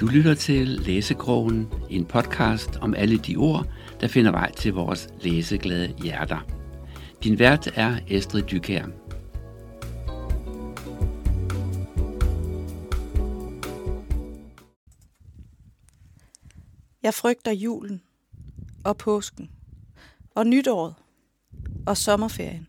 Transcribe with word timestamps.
Du 0.00 0.06
lytter 0.06 0.34
til 0.34 0.68
Læsekrogen, 0.68 1.72
en 1.90 2.06
podcast 2.06 2.76
om 2.76 2.94
alle 2.94 3.18
de 3.18 3.36
ord, 3.36 3.66
der 4.00 4.08
finder 4.08 4.30
vej 4.30 4.52
til 4.52 4.72
vores 4.72 5.08
læseglade 5.20 5.94
hjerter. 6.02 6.38
Din 7.24 7.38
vært 7.38 7.66
er 7.74 7.98
Estrid 8.08 8.42
Dykær. 8.42 8.84
Jeg 17.02 17.14
frygter 17.14 17.52
julen 17.52 18.02
og 18.84 18.96
påsken 18.96 19.50
og 20.34 20.46
nytåret 20.46 20.94
og 21.86 21.96
sommerferien 21.96 22.68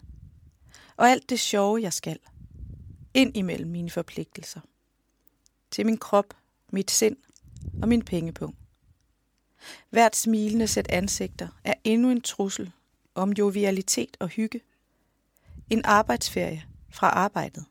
og 0.98 1.10
alt 1.10 1.30
det 1.30 1.40
sjove, 1.40 1.82
jeg 1.82 1.94
skal 1.94 2.20
ind 3.14 3.38
imellem 3.38 3.72
mine 3.72 3.90
forpligtelser. 3.90 4.60
Til 5.72 5.86
min 5.86 5.98
krop, 5.98 6.34
mit 6.72 6.92
sind 6.92 7.18
og 7.82 7.88
min 7.88 8.02
pengepunkt. 8.02 8.58
Hvert 9.90 10.16
smilende 10.16 10.68
sæt 10.68 10.88
ansigter 10.90 11.48
er 11.64 11.74
endnu 11.84 12.10
en 12.10 12.22
trussel 12.22 12.72
om 13.16 13.32
jovialitet 13.32 14.18
og 14.20 14.28
hygge. 14.28 14.62
En 15.70 15.82
arbejdsferie 15.86 16.64
fra 16.90 17.10
arbejdet. 17.10 17.66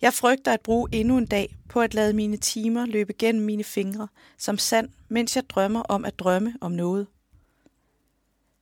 Jeg 0.00 0.14
frygter 0.14 0.52
at 0.52 0.60
bruge 0.60 0.88
endnu 0.92 1.18
en 1.18 1.26
dag 1.26 1.56
på 1.68 1.80
at 1.80 1.94
lade 1.94 2.12
mine 2.12 2.36
timer 2.36 2.86
løbe 2.86 3.12
gennem 3.12 3.44
mine 3.44 3.64
fingre 3.64 4.08
som 4.38 4.58
sand, 4.58 4.88
mens 5.08 5.36
jeg 5.36 5.50
drømmer 5.50 5.82
om 5.82 6.04
at 6.04 6.18
drømme 6.18 6.54
om 6.60 6.72
noget. 6.72 7.06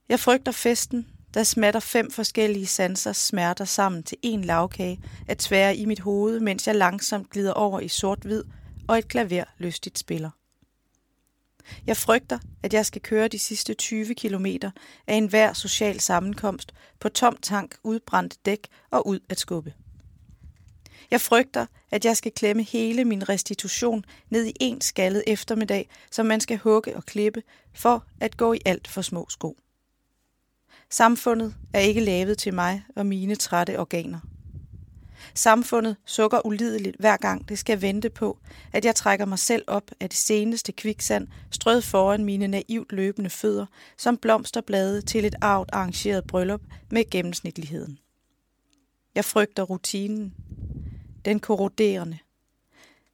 Jeg 0.09 0.21
frygter 0.21 0.53
festen, 0.53 1.07
der 1.35 1.43
smatter 1.43 1.81
fem 1.81 2.11
forskellige 2.11 2.67
sansers 2.67 3.17
smerter 3.17 3.65
sammen 3.65 4.03
til 4.03 4.19
en 4.23 4.45
lavkage 4.45 5.01
at 5.29 5.39
tvære 5.39 5.77
i 5.77 5.85
mit 5.85 6.01
hoved, 6.01 6.41
mens 6.41 6.67
jeg 6.67 6.75
langsomt 6.75 7.31
glider 7.31 7.53
over 7.53 7.81
i 7.81 7.89
sort-hvid 7.89 8.45
og 8.89 8.99
et 8.99 9.09
klaver 9.09 9.45
lystigt 9.59 9.99
spiller. 9.99 10.31
Jeg 11.87 11.97
frygter, 11.97 12.39
at 12.63 12.75
jeg 12.75 12.87
skal 12.87 13.03
køre 13.03 13.29
de 13.29 13.39
sidste 13.39 13.75
20 13.75 14.15
kilometer 14.15 14.71
af 15.07 15.15
enhver 15.15 15.53
social 15.53 16.01
sammenkomst 16.01 16.75
på 17.01 17.09
tom 17.09 17.37
tank, 17.43 17.77
udbrændt 17.83 18.47
dæk 18.47 18.69
og 18.91 19.07
ud 19.07 19.21
at 19.29 19.39
skubbe. 19.39 19.75
Jeg 21.11 21.21
frygter, 21.21 21.67
at 21.91 22.05
jeg 22.05 22.17
skal 22.17 22.33
klemme 22.33 22.63
hele 22.63 23.05
min 23.05 23.29
restitution 23.29 24.05
ned 24.31 24.47
i 24.47 24.53
en 24.61 24.81
skaldet 24.81 25.25
eftermiddag, 25.27 25.89
som 26.11 26.27
man 26.27 26.41
skal 26.41 26.59
hugge 26.59 26.97
og 26.97 27.05
klippe 27.05 27.43
for 27.75 28.05
at 28.21 28.37
gå 28.37 28.53
i 28.53 28.59
alt 28.65 28.89
for 28.89 29.03
små 29.03 29.27
sko. 29.29 29.57
Samfundet 30.91 31.55
er 31.73 31.81
ikke 31.81 32.01
lavet 32.01 32.39
til 32.39 32.55
mig 32.55 32.85
og 32.97 33.07
mine 33.07 33.35
trætte 33.35 33.79
organer. 33.81 34.21
Samfundet 35.35 35.97
sukker 36.05 36.47
ulideligt 36.47 36.97
hver 36.99 37.17
gang 37.17 37.49
det 37.49 37.59
skal 37.59 37.83
vente 37.83 38.11
på, 38.11 38.39
at 38.73 38.85
jeg 38.85 38.95
trækker 38.95 39.25
mig 39.25 39.39
selv 39.39 39.65
op 39.67 39.91
af 40.01 40.09
det 40.09 40.19
seneste 40.19 40.73
kviksand, 40.73 41.29
strød 41.51 41.83
foran 41.83 42.25
mine 42.25 42.47
naivt 42.49 42.93
løbende 42.93 43.31
fødder, 43.31 43.67
som 43.97 44.17
blomsterblade 44.17 45.03
til 45.03 45.25
et 45.25 45.35
art 45.41 45.71
arrangeret 45.73 46.27
bryllup 46.27 46.61
med 46.91 47.11
gennemsnitligheden. 47.11 47.99
Jeg 49.15 49.25
frygter 49.25 49.63
rutinen. 49.63 50.35
Den 51.25 51.41
korroderende. 51.41 52.19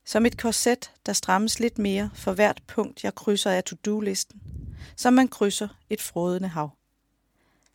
Som 0.05 0.27
et 0.27 0.39
korset, 0.39 0.91
der 1.07 1.13
strammes 1.13 1.61
lidt 1.61 1.79
mere 1.79 2.11
for 2.15 2.33
hvert 2.33 2.63
punkt, 2.67 3.05
jeg 3.05 3.15
krydser 3.15 3.51
af 3.51 3.65
to-do-listen, 3.65 4.41
som 4.97 5.13
man 5.13 5.29
krydser 5.29 5.69
et 5.91 6.01
frodende 6.01 6.49
hav. 6.49 6.71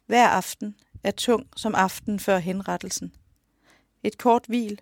Hver 0.05 0.27
aften 0.27 0.75
er 1.03 1.11
tung 1.11 1.47
som 1.55 1.75
aften 1.75 2.20
før 2.20 2.38
henrettelsen. 2.38 3.11
Et 4.06 4.17
kort 4.17 4.44
hvil, 4.48 4.81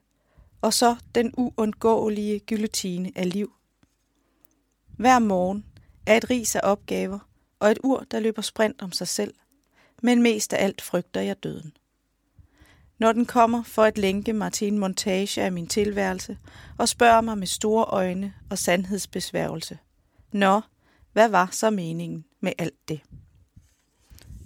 og 0.61 0.73
så 0.73 0.95
den 1.15 1.33
uundgåelige 1.37 2.41
guillotine 2.49 3.11
af 3.15 3.33
liv. 3.33 3.53
Hver 4.97 5.19
morgen 5.19 5.65
er 6.05 6.17
et 6.17 6.29
ris 6.29 6.55
af 6.55 6.59
opgaver 6.63 7.19
og 7.59 7.71
et 7.71 7.79
ur, 7.83 8.05
der 8.11 8.19
løber 8.19 8.41
sprint 8.41 8.81
om 8.81 8.91
sig 8.91 9.07
selv, 9.07 9.33
men 10.01 10.21
mest 10.21 10.53
af 10.53 10.63
alt 10.63 10.81
frygter 10.81 11.21
jeg 11.21 11.43
døden. 11.43 11.73
Når 12.97 13.11
den 13.11 13.25
kommer 13.25 13.63
for 13.63 13.83
at 13.83 13.97
lænke 13.97 14.33
mig 14.33 14.53
til 14.53 14.67
en 14.67 14.79
montage 14.79 15.41
af 15.41 15.51
min 15.51 15.67
tilværelse 15.67 16.37
og 16.77 16.89
spørger 16.89 17.21
mig 17.21 17.37
med 17.37 17.47
store 17.47 17.85
øjne 17.85 18.33
og 18.49 18.57
sandhedsbesværgelse. 18.57 19.77
Nå, 20.31 20.61
hvad 21.13 21.29
var 21.29 21.49
så 21.51 21.69
meningen 21.69 22.25
med 22.39 22.53
alt 22.57 22.89
det? 22.89 23.01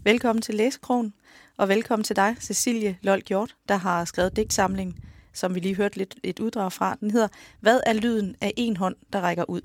Velkommen 0.03 0.41
til 0.41 0.55
Læsekrogen, 0.55 1.13
og 1.57 1.69
velkommen 1.69 2.03
til 2.03 2.15
dig, 2.15 2.35
Cecilie 2.39 2.97
Lold 3.01 3.23
Hjort, 3.27 3.55
der 3.69 3.75
har 3.75 4.05
skrevet 4.05 4.35
digtsamling, 4.35 4.99
som 5.33 5.55
vi 5.55 5.59
lige 5.59 5.75
hørte 5.75 5.97
lidt 5.97 6.15
et 6.23 6.39
uddrag 6.39 6.73
fra. 6.73 6.97
Den 6.99 7.11
hedder 7.11 7.27
Hvad 7.59 7.79
er 7.85 7.93
lyden 7.93 8.35
af 8.41 8.53
en 8.57 8.77
hånd, 8.77 8.95
der 9.13 9.21
rækker 9.21 9.49
ud? 9.49 9.61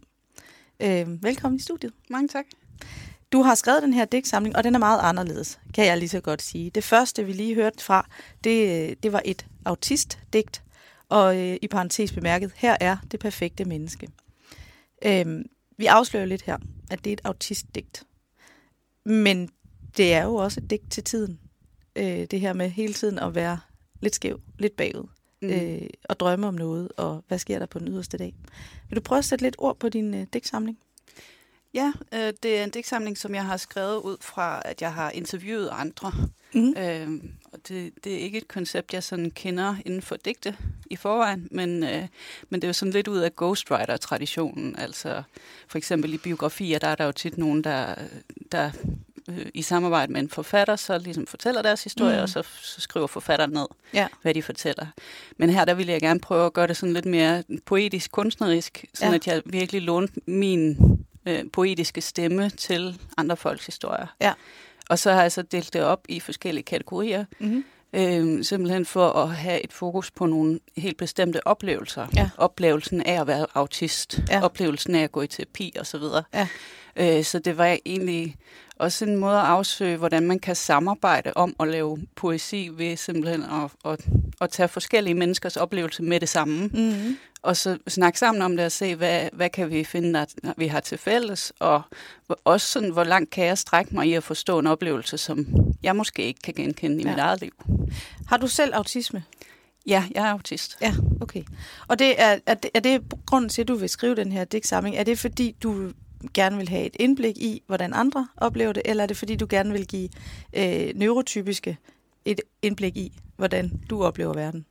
Øh, 0.83 1.23
velkommen 1.23 1.57
i 1.57 1.63
studiet. 1.63 1.93
Mange 2.11 2.29
tak. 2.29 2.45
Du 3.33 3.43
har 3.43 3.55
skrevet 3.55 3.83
den 3.83 3.95
her 3.95 4.05
digtsamling, 4.05 4.57
og 4.57 4.65
den 4.65 4.75
er 4.75 4.79
meget 4.79 5.01
anderledes, 5.03 5.61
kan 5.75 5.87
jeg 5.87 5.99
lige 5.99 6.09
så 6.09 6.21
godt 6.21 6.43
sige. 6.43 6.71
Det 6.71 6.85
første, 6.85 7.25
vi 7.25 7.33
lige 7.33 7.55
hørte 7.55 7.85
fra, 7.85 8.09
det, 8.45 9.03
det 9.03 9.13
var 9.13 9.23
et 9.25 9.47
autistdigt, 9.65 10.63
og 11.09 11.39
øh, 11.41 11.57
i 11.63 11.69
parentes 11.69 12.13
bemærket, 12.13 12.53
her 12.57 12.77
er 12.81 12.97
det 13.11 13.21
perfekte 13.21 13.65
menneske. 13.65 14.09
Øh, 15.05 15.45
vi 15.79 15.87
afslører 15.87 16.27
lidt 16.27 16.43
her, 16.43 16.59
at 16.91 17.05
det 17.05 17.11
er 17.11 17.15
et 17.15 17.21
autistdigt. 17.25 18.05
Men 19.05 19.49
det 19.97 20.15
er 20.15 20.25
jo 20.25 20.35
også 20.35 20.61
et 20.61 20.71
digt 20.71 20.91
til 20.91 21.05
tiden. 21.05 21.39
Øh, 21.97 22.27
det 22.31 22.41
her 22.41 22.53
med 22.53 22.71
hele 22.71 22.93
tiden 22.93 23.19
at 23.19 23.35
være 23.35 23.59
lidt 24.01 24.15
skæv, 24.15 24.41
lidt 24.59 24.77
bagud. 24.77 25.09
Mm. 25.43 25.51
Øh, 25.51 25.89
og 26.09 26.21
drømme 26.21 26.47
om 26.47 26.55
noget, 26.55 26.89
og 26.97 27.25
hvad 27.29 27.39
sker 27.39 27.59
der 27.59 27.67
på 27.67 27.79
den 27.79 27.89
yderste 27.89 28.19
dag. 28.19 28.35
Vil 28.89 28.97
du 28.97 29.03
prøve 29.03 29.19
at 29.19 29.25
sætte 29.25 29.45
lidt 29.45 29.57
ord 29.59 29.79
på 29.79 29.89
din 29.89 30.15
øh, 30.15 30.27
digtsamling? 30.33 30.79
Ja, 31.75 31.93
øh, 32.15 32.33
det 32.43 32.59
er 32.59 32.65
en 32.65 32.71
digtsamling, 32.71 33.19
som 33.19 33.35
jeg 33.35 33.47
har 33.47 33.57
skrevet 33.57 33.97
ud 33.97 34.17
fra, 34.21 34.63
at 34.65 34.83
jeg 34.83 34.95
har 34.95 35.11
interviewet 35.11 35.69
andre. 35.73 36.13
Mm. 36.55 36.75
Øh, 36.79 37.09
og 37.53 37.59
det, 37.69 37.93
det 38.05 38.15
er 38.15 38.19
ikke 38.19 38.39
et 38.39 38.49
koncept, 38.49 38.95
jeg 38.95 39.03
sådan 39.03 39.31
kender 39.31 39.77
inden 39.87 40.03
for 40.03 40.17
digte 40.17 40.57
i 40.91 40.97
forvejen, 40.97 41.49
men, 41.51 41.83
øh, 41.83 42.09
men 42.51 42.61
det 42.61 42.65
er 42.65 42.69
jo 42.69 42.73
sådan 42.73 42.93
lidt 42.93 43.09
ud 43.09 43.19
af 43.19 43.37
ghostwriter-traditionen. 43.37 44.77
Altså 44.79 45.23
for 45.69 45.79
eksempel 45.79 46.15
i 46.15 46.19
biografier, 46.19 46.79
der 46.79 46.89
er 46.89 46.95
der 46.95 47.05
jo 47.05 47.13
tit 47.13 47.39
nogen, 47.39 47.65
der, 47.65 47.95
der 48.53 48.71
øh, 49.29 49.47
i 49.55 49.63
samarbejde 49.63 50.13
med 50.13 50.21
en 50.21 50.29
forfatter, 50.29 50.77
så 50.77 50.99
ligesom 50.99 51.27
fortæller 51.27 51.63
deres 51.63 51.85
historie, 51.85 52.17
mm. 52.17 52.23
og 52.23 52.29
så, 52.29 52.43
så 52.63 52.81
skriver 52.81 53.07
forfatteren 53.07 53.51
ned, 53.51 53.67
ja. 53.95 54.09
hvad 54.23 54.35
de 54.35 54.43
fortæller. 54.43 54.87
Men 55.37 55.51
her, 55.51 55.65
der 55.65 55.75
vil 55.75 55.87
jeg 55.87 56.01
gerne 56.01 56.21
prøve 56.21 56.47
at 56.47 56.53
gøre 56.53 56.67
det 56.67 56.77
sådan 56.77 56.93
lidt 56.93 57.07
mere 57.07 57.43
poetisk, 57.67 58.13
kunstnerisk, 58.13 58.85
sådan 58.95 59.13
ja. 59.13 59.17
at 59.17 59.27
jeg 59.27 59.43
virkelig 59.47 59.83
lånte 59.83 60.15
min 60.27 60.77
øh, 61.27 61.45
poetiske 61.53 62.01
stemme 62.01 62.51
til 62.51 62.99
andre 63.17 63.37
folks 63.37 63.67
historier. 63.67 64.07
Ja. 64.21 64.33
Og 64.91 64.99
så 64.99 65.13
har 65.13 65.23
jeg 65.23 65.33
så 65.33 65.43
delt 65.43 65.73
det 65.73 65.83
op 65.83 66.05
i 66.09 66.21
forskellige 66.21 66.65
kategorier, 66.65 67.25
mm-hmm. 67.39 67.65
øh, 67.93 68.45
simpelthen 68.45 68.87
for 68.87 69.13
at 69.13 69.37
have 69.37 69.65
et 69.65 69.73
fokus 69.73 70.11
på 70.11 70.27
nogle 70.27 70.61
helt 70.77 70.97
bestemte 70.97 71.47
oplevelser. 71.47 72.07
Ja. 72.17 72.31
Oplevelsen 72.39 73.03
af 73.03 73.21
at 73.21 73.27
være 73.27 73.47
autist, 73.55 74.21
ja. 74.29 74.45
oplevelsen 74.45 74.95
af 74.95 75.03
at 75.03 75.13
gå 75.13 75.23
i 75.23 75.27
terapi 75.27 75.73
osv. 75.81 76.03
Ja. 76.35 76.49
Øh, 76.97 77.25
så 77.25 77.39
det 77.39 77.59
var 77.59 77.79
egentlig 77.87 78.37
også 78.77 79.05
en 79.05 79.17
måde 79.17 79.39
at 79.39 79.45
afsøge, 79.45 79.97
hvordan 79.97 80.23
man 80.23 80.39
kan 80.39 80.57
samarbejde 80.57 81.33
om 81.35 81.57
at 81.61 81.69
lave 81.69 81.99
poesi 82.17 82.71
ved 82.73 82.97
simpelthen 82.97 83.43
at, 83.43 83.93
at, 83.93 84.07
at 84.41 84.51
tage 84.51 84.69
forskellige 84.69 85.15
menneskers 85.15 85.57
oplevelse 85.57 86.03
med 86.03 86.21
det 86.21 86.29
samme. 86.29 86.67
Mm-hmm. 86.67 87.17
Og 87.43 87.57
så 87.57 87.79
snakke 87.89 88.19
sammen 88.19 88.43
om 88.43 88.57
det 88.57 88.67
og 88.67 88.73
se, 88.73 88.95
hvad, 88.95 89.29
hvad 89.33 89.51
kan 89.51 89.71
vi 89.71 89.85
finde, 89.85 90.21
at 90.21 90.35
vi 90.57 90.67
har 90.67 90.81
til 90.81 90.99
fælles. 90.99 91.53
Og 91.59 91.83
også 92.45 92.67
sådan, 92.67 92.91
hvor 92.91 93.05
langt 93.05 93.31
kan 93.31 93.45
jeg 93.47 93.59
strække 93.59 93.95
mig 93.95 94.07
i 94.07 94.13
at 94.13 94.25
forstå 94.25 94.59
en 94.59 94.67
oplevelse, 94.67 95.19
som 95.19 95.47
jeg 95.83 95.97
måske 95.97 96.23
ikke 96.23 96.41
kan 96.41 96.55
genkende 96.55 97.01
i 97.01 97.05
ja. 97.05 97.11
mit 97.11 97.19
eget 97.19 97.41
liv. 97.41 97.53
Har 98.27 98.37
du 98.37 98.47
selv 98.47 98.75
autisme? 98.75 99.25
Ja, 99.87 100.05
jeg 100.15 100.27
er 100.27 100.33
autist. 100.33 100.77
Ja, 100.81 100.95
okay. 101.21 101.43
Og 101.89 101.99
det 101.99 102.21
er, 102.21 102.39
er, 102.47 102.55
det, 102.55 102.71
er 102.75 102.81
det 102.81 103.03
grunden 103.27 103.49
til, 103.49 103.63
at 103.63 103.69
du 103.69 103.75
vil 103.75 103.89
skrive 103.89 104.15
den 104.15 104.33
her 104.33 104.45
digtsamling? 104.45 104.97
Er 104.97 105.05
det 105.05 105.19
fordi, 105.19 105.57
du 105.63 105.93
gerne 106.35 106.57
vil 106.57 106.69
have 106.69 106.87
et 106.87 106.97
indblik 107.01 107.39
i, 107.39 107.63
hvordan 107.67 107.95
andre 107.95 108.29
oplever 108.37 108.73
det, 108.73 108.83
eller 108.85 109.03
er 109.03 109.07
det 109.07 109.17
fordi, 109.17 109.37
du 109.37 109.47
gerne 109.51 109.73
vil 109.73 109.87
give 109.87 110.09
øh, 110.53 110.93
neurotypiske 110.95 111.79
et 112.25 112.41
indblik 112.63 112.97
i, 112.97 113.13
hvordan 113.37 113.73
du 113.91 114.05
oplever 114.05 114.33
verden? 114.33 114.67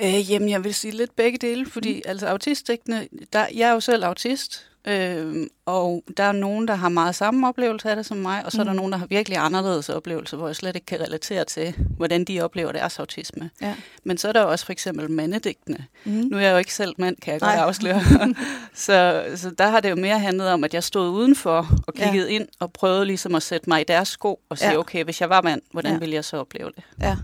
Øh, 0.00 0.30
jamen, 0.30 0.48
jeg 0.48 0.64
vil 0.64 0.74
sige 0.74 0.96
lidt 0.96 1.16
begge 1.16 1.38
dele, 1.38 1.66
fordi 1.66 1.94
mm. 1.94 2.02
altså 2.04 2.26
autistdækkende, 2.26 3.08
der, 3.32 3.46
jeg 3.54 3.68
er 3.68 3.72
jo 3.72 3.80
selv 3.80 4.04
autist, 4.04 4.71
øh, 4.88 5.46
og 5.66 6.04
der 6.16 6.24
er 6.24 6.32
nogen, 6.32 6.68
der 6.68 6.74
har 6.74 6.88
meget 6.88 7.14
samme 7.14 7.48
oplevelse 7.48 7.90
af 7.90 7.96
det 7.96 8.06
som 8.06 8.16
mig, 8.16 8.44
og 8.44 8.52
så 8.52 8.58
mm. 8.58 8.60
er 8.60 8.64
der 8.64 8.72
mm. 8.72 8.76
nogen, 8.76 8.92
der 8.92 8.98
har 8.98 9.06
virkelig 9.06 9.38
anderledes 9.38 9.88
oplevelser, 9.88 10.36
hvor 10.36 10.46
jeg 10.46 10.56
slet 10.56 10.76
ikke 10.76 10.86
kan 10.86 11.00
relatere 11.00 11.44
til, 11.44 11.74
hvordan 11.96 12.24
de 12.24 12.40
oplever 12.40 12.72
deres 12.72 12.98
autisme. 12.98 13.50
Ja. 13.60 13.74
Men 14.04 14.18
så 14.18 14.28
er 14.28 14.32
der 14.32 14.42
også 14.42 14.64
for 14.64 14.72
eksempel 14.72 15.10
mandedigtene. 15.10 15.86
Mm. 16.04 16.12
Nu 16.12 16.36
er 16.36 16.40
jeg 16.40 16.52
jo 16.52 16.56
ikke 16.56 16.74
selv 16.74 16.94
mand, 16.98 17.16
kan 17.16 17.32
jeg 17.32 17.40
godt 17.40 17.54
afsløre. 17.54 18.02
så, 18.74 19.24
så 19.36 19.50
der 19.58 19.68
har 19.68 19.80
det 19.80 19.90
jo 19.90 19.96
mere 19.96 20.18
handlet 20.18 20.48
om, 20.48 20.64
at 20.64 20.74
jeg 20.74 20.84
stod 20.84 21.10
udenfor 21.10 21.68
og 21.86 21.94
kiggede 21.94 22.28
ja. 22.28 22.34
ind 22.34 22.48
og 22.60 22.72
prøvede 22.72 23.04
ligesom 23.04 23.34
at 23.34 23.42
sætte 23.42 23.68
mig 23.68 23.80
i 23.80 23.84
deres 23.84 24.08
sko 24.08 24.40
og 24.48 24.58
sige, 24.58 24.70
ja. 24.70 24.78
okay, 24.78 25.04
hvis 25.04 25.20
jeg 25.20 25.30
var 25.30 25.42
mand, 25.42 25.62
hvordan 25.70 25.92
ja. 25.92 25.98
ville 25.98 26.14
jeg 26.14 26.24
så 26.24 26.36
opleve 26.36 26.70
det? 26.76 26.84
Ja. 27.00 27.16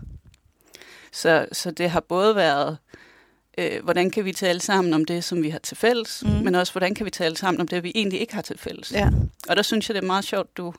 Så, 1.12 1.46
så 1.52 1.70
det 1.70 1.90
har 1.90 2.00
både 2.00 2.37
været 2.37 2.78
øh, 3.58 3.84
hvordan 3.84 4.10
kan 4.10 4.25
vi 4.25 4.32
tale 4.32 4.60
sammen 4.60 4.94
om 4.94 5.05
det, 5.05 5.25
som 5.25 5.43
vi 5.43 5.50
har 5.50 5.58
til 5.58 5.76
fælles, 5.76 6.22
mm. 6.26 6.31
men 6.31 6.55
også 6.55 6.72
hvordan 6.72 6.94
kan 6.94 7.06
vi 7.06 7.10
tale 7.10 7.37
sammen 7.37 7.60
om 7.60 7.69
det, 7.69 7.82
vi 7.82 7.93
egentlig 7.94 8.20
ikke 8.20 8.34
har 8.34 8.43
til 8.43 8.58
fælles. 8.58 8.93
Ja. 8.93 9.10
Og 9.49 9.56
der 9.56 9.62
synes 9.62 9.88
jeg, 9.88 9.94
det 9.94 10.02
er 10.02 10.06
meget 10.06 10.25
sjovt, 10.25 10.56
du, 10.56 10.75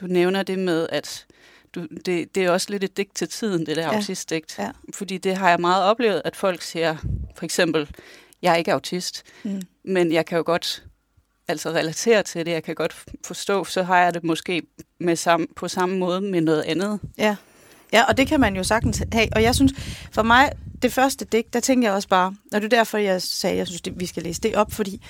du 0.00 0.06
nævner 0.06 0.42
det 0.42 0.58
med, 0.58 0.88
at 0.92 1.26
du, 1.74 1.86
det, 2.06 2.34
det 2.34 2.44
er 2.44 2.50
også 2.50 2.66
lidt 2.70 2.84
et 2.84 2.96
digt 2.96 3.14
til 3.14 3.28
tiden, 3.28 3.66
det 3.66 3.76
der 3.76 3.82
ja. 3.82 3.96
autistdigt. 3.96 4.58
Ja. 4.58 4.70
Fordi 4.94 5.18
det 5.18 5.36
har 5.36 5.50
jeg 5.50 5.60
meget 5.60 5.84
oplevet, 5.84 6.22
at 6.24 6.36
folk 6.36 6.62
siger, 6.62 6.96
for 7.36 7.44
eksempel, 7.44 7.88
jeg 8.42 8.52
er 8.52 8.56
ikke 8.56 8.72
autist, 8.72 9.22
mm. 9.42 9.62
men 9.84 10.12
jeg 10.12 10.26
kan 10.26 10.36
jo 10.36 10.42
godt 10.46 10.84
altså 11.48 11.70
relatere 11.70 12.22
til 12.22 12.46
det, 12.46 12.52
jeg 12.52 12.62
kan 12.62 12.74
godt 12.74 13.04
forstå, 13.24 13.64
så 13.64 13.82
har 13.82 13.98
jeg 13.98 14.14
det 14.14 14.24
måske 14.24 14.62
med 15.00 15.16
samme, 15.16 15.46
på 15.56 15.68
samme 15.68 15.98
måde 15.98 16.20
med 16.20 16.40
noget 16.40 16.62
andet. 16.62 17.00
Ja. 17.18 17.36
ja, 17.92 18.04
og 18.04 18.16
det 18.16 18.26
kan 18.26 18.40
man 18.40 18.56
jo 18.56 18.64
sagtens 18.64 19.02
have. 19.12 19.28
Og 19.32 19.42
jeg 19.42 19.54
synes, 19.54 19.72
for 20.12 20.22
mig, 20.22 20.52
det 20.82 20.92
første 20.92 21.24
digt, 21.24 21.52
der 21.52 21.60
tænkte 21.60 21.86
jeg 21.86 21.94
også 21.94 22.08
bare, 22.08 22.34
og 22.52 22.60
det 22.60 22.72
er 22.72 22.76
derfor, 22.76 22.98
jeg 22.98 23.22
sagde, 23.22 23.52
at 23.52 23.58
jeg 23.58 23.66
synes, 23.66 23.82
at 23.86 24.00
vi 24.00 24.06
skal 24.06 24.22
læse 24.22 24.40
det 24.40 24.56
op, 24.56 24.72
fordi 24.72 25.02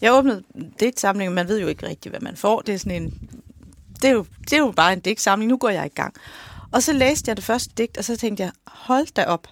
jeg 0.00 0.12
åbnede 0.12 0.42
digtsamlingen, 0.80 1.34
man 1.34 1.48
ved 1.48 1.60
jo 1.60 1.66
ikke 1.66 1.86
rigtigt, 1.86 2.12
hvad 2.12 2.20
man 2.20 2.36
får. 2.36 2.60
Det 2.60 2.74
er 2.74 2.78
sådan 2.78 3.02
en, 3.02 3.30
det 4.02 4.04
er 4.04 4.12
jo, 4.12 4.26
det 4.40 4.52
er 4.52 4.58
jo 4.58 4.72
bare 4.76 4.92
en 4.92 5.00
digtsamling, 5.00 5.50
nu 5.50 5.56
går 5.56 5.68
jeg 5.68 5.86
i 5.86 5.94
gang. 5.94 6.14
Og 6.72 6.82
så 6.82 6.92
læste 6.92 7.28
jeg 7.28 7.36
det 7.36 7.44
første 7.44 7.74
digt, 7.78 7.98
og 7.98 8.04
så 8.04 8.16
tænkte 8.16 8.42
jeg, 8.42 8.52
hold 8.66 9.14
da 9.14 9.24
op, 9.24 9.48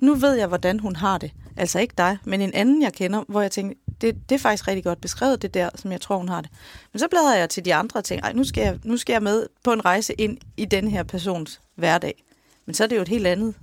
nu 0.00 0.14
ved 0.14 0.34
jeg, 0.34 0.46
hvordan 0.46 0.80
hun 0.80 0.96
har 0.96 1.18
det. 1.18 1.32
Altså 1.56 1.78
ikke 1.78 1.94
dig, 1.98 2.18
men 2.24 2.40
en 2.40 2.54
anden, 2.54 2.82
jeg 2.82 2.92
kender, 2.92 3.24
hvor 3.28 3.40
jeg 3.40 3.50
tænkte, 3.50 3.78
det, 4.00 4.16
det 4.28 4.34
er 4.34 4.38
faktisk 4.38 4.68
rigtig 4.68 4.84
godt 4.84 5.00
beskrevet, 5.00 5.42
det 5.42 5.54
der, 5.54 5.70
som 5.74 5.92
jeg 5.92 6.00
tror, 6.00 6.16
hun 6.16 6.28
har 6.28 6.40
det. 6.40 6.50
Men 6.92 7.00
så 7.00 7.08
bladrer 7.10 7.36
jeg 7.36 7.50
til 7.50 7.64
de 7.64 7.74
andre 7.74 8.00
og 8.00 8.04
tænker, 8.04 8.24
Ej, 8.24 8.32
nu 8.32 8.44
skal, 8.44 8.62
jeg, 8.62 8.78
nu 8.84 8.96
skal 8.96 9.12
jeg 9.12 9.22
med 9.22 9.46
på 9.64 9.72
en 9.72 9.84
rejse 9.84 10.12
ind 10.12 10.38
i 10.56 10.64
den 10.64 10.88
her 10.88 11.02
persons 11.02 11.60
hverdag. 11.74 12.24
Men 12.66 12.74
så 12.74 12.84
er 12.84 12.88
det 12.88 12.96
jo 12.96 13.02
et 13.02 13.08
helt 13.08 13.26
andet 13.26 13.54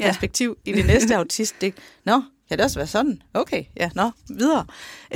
ja. 0.00 0.06
perspektiv 0.06 0.56
i 0.64 0.72
det 0.72 0.86
næste 0.86 1.16
autistdigt. 1.20 1.76
Nå, 2.04 2.22
kan 2.48 2.58
det 2.58 2.64
også 2.64 2.78
være 2.78 2.86
sådan? 2.86 3.22
Okay, 3.34 3.64
ja, 3.76 3.90
nå, 3.94 4.10
videre. 4.28 4.66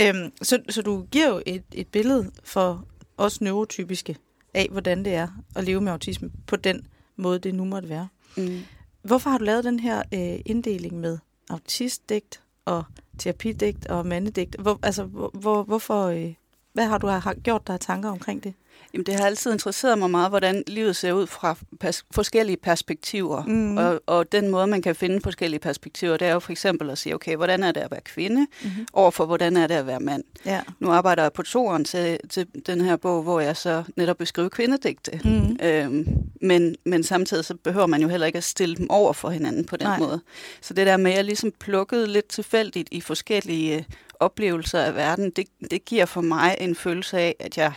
Øhm, 0.01 0.33
så, 0.43 0.59
så 0.69 0.83
du 0.83 1.07
giver 1.11 1.29
jo 1.29 1.43
et, 1.47 1.63
et 1.73 1.89
billede 1.89 2.31
for 2.45 2.85
os 3.17 3.41
neurotypiske 3.41 4.17
af, 4.55 4.69
hvordan 4.71 5.05
det 5.05 5.15
er 5.15 5.29
at 5.57 5.65
leve 5.65 5.81
med 5.81 5.93
autisme 5.93 6.31
på 6.47 6.57
den 6.57 6.87
måde, 7.17 7.39
det 7.39 7.55
nu 7.55 7.65
måtte 7.65 7.89
være. 7.89 8.09
Mm. 8.37 8.61
Hvorfor 9.03 9.31
har 9.31 9.39
du 9.39 9.45
lavet 9.45 9.65
den 9.65 9.81
her 9.81 10.03
øh, 10.15 10.41
inddeling 10.47 11.01
med 11.01 11.19
autistdigt 11.51 12.41
og 12.65 12.85
terapidigt 13.19 13.87
og 13.87 14.07
mandedigt? 14.07 14.57
Hvor, 14.59 14.79
altså, 14.83 15.05
hvor, 15.05 15.31
hvor, 15.35 15.63
hvorfor, 15.63 16.05
øh, 16.05 16.35
hvad 16.73 16.87
har 16.87 16.99
du 16.99 17.07
har 17.07 17.35
gjort 17.35 17.67
dig 17.67 17.81
tanker 17.81 18.09
omkring 18.09 18.45
det? 18.45 18.55
Jamen, 18.95 19.07
det 19.07 19.15
har 19.15 19.27
altid 19.27 19.53
interesseret 19.53 19.99
mig 19.99 20.11
meget, 20.11 20.31
hvordan 20.31 20.65
livet 20.67 20.97
ser 20.97 21.13
ud 21.13 21.27
fra 21.27 21.57
pers- 21.85 22.05
forskellige 22.11 22.57
perspektiver. 22.57 23.45
Mm. 23.45 23.77
Og, 23.77 24.01
og 24.07 24.33
den 24.33 24.49
måde, 24.49 24.67
man 24.67 24.83
kan 24.83 24.95
finde 24.95 25.21
forskellige 25.21 25.61
perspektiver, 25.61 26.17
det 26.17 26.29
er 26.29 26.33
jo 26.33 26.41
for 26.41 26.53
eksempel 26.53 26.91
at 26.91 26.99
sige, 26.99 27.15
okay, 27.15 27.37
hvordan 27.37 27.63
er 27.63 27.73
det 27.73 27.81
at 27.81 27.91
være 27.91 28.01
kvinde, 28.01 28.47
mm-hmm. 28.63 28.87
overfor 28.93 29.27
hvordan 29.27 29.57
er 29.57 29.67
det 29.67 29.75
at 29.75 29.87
være 29.87 30.01
mand. 30.01 30.25
Ja. 30.47 30.61
Nu 30.81 30.91
arbejder 30.91 31.23
jeg 31.23 31.33
på 31.33 31.43
toren 31.43 31.85
til, 31.85 32.19
til 32.29 32.47
den 32.67 32.81
her 32.81 32.97
bog, 32.97 33.23
hvor 33.23 33.41
jeg 33.41 33.57
så 33.57 33.85
netop 33.97 34.17
beskriver 34.17 34.49
kvindedigte. 34.49 35.21
Mm. 35.25 35.57
Øhm, 35.63 36.09
men, 36.41 36.77
men 36.85 37.03
samtidig 37.03 37.45
så 37.45 37.55
behøver 37.55 37.87
man 37.87 38.03
jo 38.03 38.09
heller 38.09 38.27
ikke 38.27 38.37
at 38.37 38.45
stille 38.45 38.77
dem 38.77 38.91
over 38.91 39.13
for 39.13 39.31
hinanden 39.31 39.65
på 39.65 39.77
den 39.77 39.87
Nej. 39.87 39.99
måde. 39.99 40.21
Så 40.61 40.75
det 40.75 40.87
der 40.87 40.97
med, 40.97 41.11
at 41.11 41.17
jeg 41.17 41.25
ligesom 41.25 41.53
plukkede 41.61 42.07
lidt 42.07 42.29
tilfældigt 42.29 42.89
i 42.91 43.01
forskellige 43.01 43.87
oplevelser 44.21 44.81
af 44.81 44.95
verden, 44.95 45.31
det, 45.31 45.47
det 45.71 45.85
giver 45.85 46.07
for 46.07 46.21
mig 46.21 46.57
en 46.61 46.75
følelse 46.75 47.19
af, 47.19 47.37
at 47.41 47.59
jeg 47.59 47.73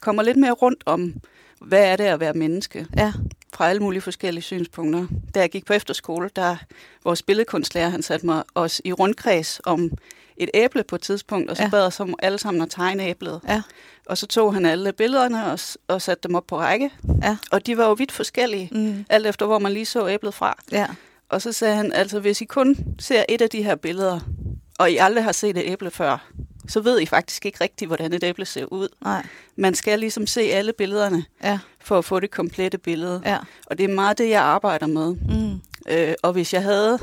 kommer 0.00 0.22
lidt 0.22 0.36
mere 0.42 0.52
rundt 0.52 0.82
om, 0.86 1.14
hvad 1.60 1.84
er 1.84 1.96
det 1.96 2.04
at 2.04 2.20
være 2.20 2.32
menneske? 2.32 2.86
Ja. 2.96 3.12
Fra 3.54 3.68
alle 3.68 3.82
mulige 3.82 4.00
forskellige 4.00 4.42
synspunkter. 4.42 5.06
Da 5.34 5.40
jeg 5.40 5.50
gik 5.50 5.66
på 5.66 5.72
efterskole, 5.72 6.30
der 6.36 6.56
vores 7.04 7.22
billedkunstlærer, 7.22 7.88
han 7.88 8.02
satte 8.02 8.26
mig 8.26 8.42
også 8.54 8.82
i 8.84 8.92
rundkreds 8.92 9.60
om 9.64 9.90
et 10.36 10.50
æble 10.54 10.84
på 10.84 10.94
et 10.94 11.00
tidspunkt, 11.00 11.50
og 11.50 11.56
så 11.56 11.62
ja. 11.62 11.68
bad 11.68 11.86
os 11.86 12.00
om 12.00 12.14
alle 12.22 12.38
sammen 12.38 12.62
at 12.62 12.70
tegne 12.70 13.04
æblet. 13.04 13.40
Ja. 13.48 13.62
Og 14.06 14.18
så 14.18 14.26
tog 14.26 14.54
han 14.54 14.66
alle 14.66 14.92
billederne 14.92 15.46
og, 15.52 15.58
og 15.88 16.02
satte 16.02 16.28
dem 16.28 16.34
op 16.34 16.46
på 16.46 16.58
række. 16.58 16.90
Ja. 17.22 17.36
Og 17.52 17.66
de 17.66 17.76
var 17.76 17.86
jo 17.86 17.92
vidt 17.92 18.12
forskellige, 18.12 18.68
mm. 18.72 19.04
alt 19.08 19.26
efter 19.26 19.46
hvor 19.46 19.58
man 19.58 19.72
lige 19.72 19.86
så 19.86 20.08
æblet 20.08 20.34
fra. 20.34 20.58
Ja. 20.72 20.86
Og 21.28 21.42
så 21.42 21.52
sagde 21.52 21.76
han, 21.76 21.92
altså 21.92 22.20
hvis 22.20 22.40
I 22.40 22.44
kun 22.44 22.76
ser 22.98 23.24
et 23.28 23.42
af 23.42 23.50
de 23.50 23.62
her 23.62 23.74
billeder, 23.74 24.20
og 24.78 24.90
I 24.90 24.96
aldrig 24.96 25.24
har 25.24 25.32
set 25.32 25.56
et 25.56 25.62
æble 25.66 25.90
før, 25.90 26.31
så 26.68 26.80
ved 26.80 27.00
I 27.00 27.06
faktisk 27.06 27.46
ikke 27.46 27.58
rigtigt, 27.60 27.88
hvordan 27.88 28.12
et 28.12 28.24
æble 28.24 28.44
ser 28.44 28.64
ud. 28.64 28.88
Nej. 29.04 29.26
Man 29.56 29.74
skal 29.74 29.98
ligesom 29.98 30.26
se 30.26 30.40
alle 30.40 30.72
billederne, 30.72 31.24
ja. 31.42 31.58
for 31.80 31.98
at 31.98 32.04
få 32.04 32.20
det 32.20 32.30
komplette 32.30 32.78
billede. 32.78 33.22
Ja. 33.24 33.38
Og 33.66 33.78
det 33.78 33.84
er 33.84 33.94
meget 33.94 34.18
det, 34.18 34.28
jeg 34.28 34.42
arbejder 34.42 34.86
med. 34.86 35.14
Mm. 35.14 35.60
Øh, 35.88 36.14
og 36.22 36.32
hvis 36.32 36.54
jeg 36.54 36.62
havde 36.62 36.98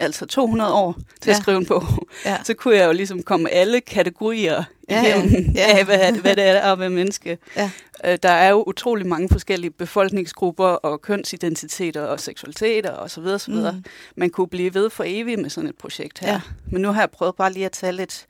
altså 0.00 0.26
200 0.26 0.72
år 0.72 0.98
til 1.20 1.30
ja. 1.30 1.36
at 1.36 1.42
skrive 1.42 1.58
en 1.58 1.66
bog, 1.66 1.84
ja. 2.24 2.36
så 2.44 2.54
kunne 2.54 2.76
jeg 2.76 2.86
jo 2.86 2.92
ligesom 2.92 3.22
komme 3.22 3.50
alle 3.50 3.80
kategorier 3.80 4.64
ja, 4.90 5.02
igennem 5.02 5.52
ja. 5.54 5.78
af, 5.78 5.84
hvad, 5.84 6.12
hvad 6.12 6.36
det 6.36 6.44
er 6.44 6.72
at 6.72 6.78
være 6.78 6.90
menneske. 6.90 7.38
Ja. 7.56 7.70
Øh, 8.04 8.18
der 8.22 8.28
er 8.28 8.50
jo 8.50 8.64
utrolig 8.66 9.06
mange 9.06 9.28
forskellige 9.28 9.70
befolkningsgrupper 9.70 10.64
og 10.64 11.02
kønsidentiteter 11.02 12.02
og 12.02 12.20
seksualiteter 12.20 12.92
osv. 12.92 13.02
Og 13.02 13.10
så 13.10 13.20
videre, 13.20 13.38
så 13.38 13.50
videre. 13.50 13.72
Mm. 13.72 13.84
Man 14.16 14.30
kunne 14.30 14.48
blive 14.48 14.74
ved 14.74 14.90
for 14.90 15.04
evigt 15.06 15.40
med 15.40 15.50
sådan 15.50 15.70
et 15.70 15.76
projekt 15.76 16.18
her. 16.18 16.32
Ja. 16.32 16.40
Men 16.70 16.82
nu 16.82 16.92
har 16.92 17.00
jeg 17.00 17.10
prøvet 17.10 17.36
bare 17.36 17.52
lige 17.52 17.66
at 17.66 17.72
tage 17.72 17.92
lidt, 17.92 18.26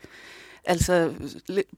altså 0.71 1.13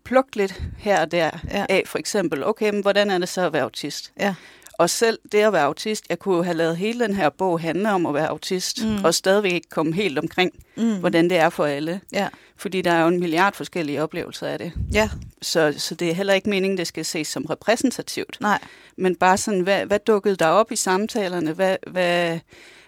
plukke 0.04 0.36
lidt 0.36 0.62
her 0.78 1.00
og 1.00 1.12
der 1.12 1.30
ja. 1.50 1.66
af, 1.68 1.82
for 1.86 1.98
eksempel, 1.98 2.44
okay, 2.44 2.70
men 2.70 2.82
hvordan 2.82 3.10
er 3.10 3.18
det 3.18 3.28
så 3.28 3.46
at 3.46 3.52
være 3.52 3.62
autist? 3.62 4.12
Ja. 4.20 4.34
Og 4.78 4.90
selv 4.90 5.18
det 5.32 5.38
at 5.38 5.52
være 5.52 5.64
autist, 5.64 6.04
jeg 6.08 6.18
kunne 6.18 6.44
have 6.44 6.56
lavet 6.56 6.76
hele 6.76 7.04
den 7.04 7.14
her 7.14 7.30
bog 7.30 7.60
handle 7.60 7.90
om 7.90 8.06
at 8.06 8.14
være 8.14 8.28
autist, 8.28 8.84
mm. 8.84 9.04
og 9.04 9.14
stadigvæk 9.14 9.52
ikke 9.52 9.68
komme 9.68 9.94
helt 9.94 10.18
omkring, 10.18 10.52
mm. 10.76 10.98
hvordan 10.98 11.30
det 11.30 11.38
er 11.38 11.48
for 11.48 11.64
alle. 11.64 12.00
Ja. 12.12 12.28
Fordi 12.56 12.82
der 12.82 12.92
er 12.92 13.02
jo 13.02 13.08
en 13.08 13.20
milliard 13.20 13.54
forskellige 13.54 14.02
oplevelser 14.02 14.46
af 14.46 14.58
det. 14.58 14.72
Ja. 14.92 15.10
Så, 15.42 15.74
så 15.76 15.94
det 15.94 16.10
er 16.10 16.14
heller 16.14 16.34
ikke 16.34 16.50
meningen, 16.50 16.78
det 16.78 16.86
skal 16.86 17.04
ses 17.04 17.28
som 17.28 17.44
repræsentativt. 17.44 18.36
Nej. 18.40 18.58
Men 18.96 19.16
bare 19.16 19.36
sådan, 19.36 19.60
hvad, 19.60 19.86
hvad 19.86 19.98
dukkede 19.98 20.36
der 20.36 20.46
op 20.46 20.72
i 20.72 20.76
samtalerne? 20.76 21.52
Hvad, 21.52 21.76
hvad, 21.86 22.38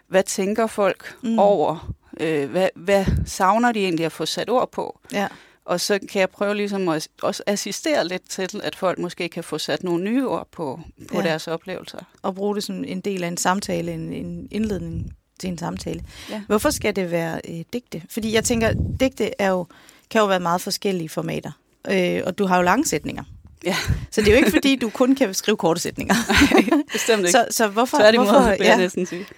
hvad 0.08 0.22
tænker 0.22 0.66
folk 0.66 1.16
mm. 1.22 1.38
over? 1.38 1.94
Øh, 2.20 2.50
hvad, 2.50 2.68
hvad 2.74 3.04
savner 3.26 3.72
de 3.72 3.80
egentlig 3.80 4.06
at 4.06 4.12
få 4.12 4.26
sat 4.26 4.50
ord 4.50 4.72
på? 4.72 4.98
Ja. 5.12 5.28
Og 5.64 5.81
så 5.81 5.99
kan 6.11 6.20
jeg 6.20 6.31
prøve 6.31 6.55
ligesom 6.55 6.88
at 6.88 7.08
også 7.22 7.43
assistere 7.46 8.08
lidt 8.08 8.31
til, 8.31 8.61
at 8.62 8.76
folk 8.76 8.99
måske 8.99 9.28
kan 9.28 9.44
få 9.44 9.58
sat 9.58 9.84
nogle 9.84 10.05
nye 10.05 10.28
ord 10.28 10.49
på, 10.52 10.81
på 11.08 11.16
ja. 11.19 11.22
deres 11.22 11.49
oplevelser. 11.49 11.99
Og 12.22 12.34
bruge 12.34 12.55
det 12.55 12.64
som 12.64 12.84
en 12.84 13.00
del 13.00 13.25
af 13.25 13.28
en 13.28 13.37
samtale, 13.37 13.93
en, 13.93 14.12
en 14.12 14.49
indledning 14.50 15.14
til 15.38 15.49
en 15.49 15.58
samtale. 15.58 16.05
Ja. 16.31 16.43
Hvorfor 16.46 16.70
skal 16.70 16.96
det 16.96 17.11
være 17.11 17.40
øh, 17.49 17.64
digte? 17.73 18.02
Fordi 18.11 18.35
jeg 18.35 18.44
tænker, 18.44 18.73
digte 19.00 19.30
er 19.38 19.49
jo, 19.49 19.66
kan 20.11 20.21
jo 20.21 20.26
være 20.26 20.40
meget 20.40 20.61
forskellige 20.61 21.09
formater. 21.09 21.50
Øh, 21.90 22.23
og 22.26 22.38
du 22.38 22.47
har 22.47 22.56
jo 22.56 22.62
lange 22.62 22.87
sætninger. 22.87 23.25
Ja. 23.64 23.76
Så 24.11 24.21
det 24.21 24.28
er 24.28 24.33
jo 24.33 24.38
ikke, 24.38 24.50
fordi 24.50 24.76
du 24.76 24.90
kun 24.90 25.14
kan 25.14 25.35
skrive 25.35 25.56
korte 25.56 25.80
sætninger. 25.80 26.14
Nej, 26.52 26.83
bestemt 26.92 27.21
ikke. 27.21 27.30
Så, 27.30 27.47
så 27.50 27.68
hvorfor, 27.68 27.97
så 27.97 28.12
hvorfor, 28.14 28.64
ja, 28.64 28.88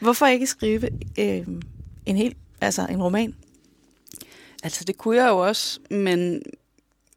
hvorfor 0.01 0.27
ikke 0.27 0.47
skrive 0.47 0.89
øh, 1.19 1.47
en 2.07 2.17
hel, 2.17 2.35
altså 2.61 2.87
en 2.91 3.03
roman? 3.03 3.35
Altså, 4.67 4.85
det 4.85 4.99
kunne 4.99 5.17
jeg 5.17 5.29
jo 5.29 5.39
også, 5.39 5.81
men 5.91 6.43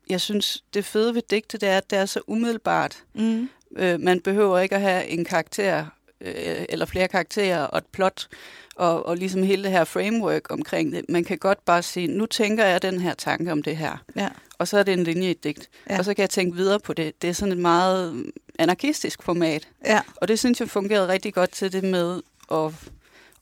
jeg 0.09 0.21
synes, 0.21 0.63
det 0.73 0.85
fede 0.85 1.15
ved 1.15 1.21
digte, 1.29 1.57
det 1.57 1.69
er, 1.69 1.77
at 1.77 1.89
det 1.89 1.99
er 1.99 2.05
så 2.05 2.21
umiddelbart. 2.27 3.03
Mm. 3.13 3.49
Øh, 3.77 3.99
man 3.99 4.21
behøver 4.21 4.59
ikke 4.59 4.75
at 4.75 4.81
have 4.81 5.07
en 5.07 5.25
karakter, 5.25 5.85
øh, 6.21 6.65
eller 6.69 6.85
flere 6.85 7.07
karakterer 7.07 7.63
og 7.63 7.77
et 7.77 7.85
plot, 7.85 8.27
og, 8.75 9.05
og 9.05 9.17
ligesom 9.17 9.43
hele 9.43 9.63
det 9.63 9.71
her 9.71 9.83
framework 9.83 10.51
omkring 10.51 10.91
det. 10.91 11.05
Man 11.09 11.23
kan 11.23 11.37
godt 11.37 11.65
bare 11.65 11.83
sige, 11.83 12.07
nu 12.07 12.25
tænker 12.25 12.65
jeg 12.65 12.81
den 12.81 12.99
her 12.99 13.13
tanke 13.13 13.51
om 13.51 13.63
det 13.63 13.77
her. 13.77 14.03
Ja. 14.15 14.29
Og 14.57 14.67
så 14.67 14.77
er 14.77 14.83
det 14.83 14.93
en 14.93 15.03
linje 15.03 15.27
i 15.27 15.31
et 15.31 15.43
digt. 15.43 15.69
Ja. 15.89 15.97
Og 15.97 16.05
så 16.05 16.13
kan 16.13 16.21
jeg 16.21 16.29
tænke 16.29 16.55
videre 16.55 16.79
på 16.79 16.93
det. 16.93 17.21
Det 17.21 17.29
er 17.29 17.33
sådan 17.33 17.51
et 17.51 17.57
meget 17.57 18.25
anarkistisk 18.59 19.23
format. 19.23 19.67
Ja. 19.85 20.01
Og 20.15 20.27
det 20.27 20.39
synes 20.39 20.59
jeg 20.59 20.69
fungerede 20.69 21.07
rigtig 21.07 21.33
godt 21.33 21.51
til 21.51 21.71
det 21.71 21.83
med 21.83 22.21
at, 22.51 22.71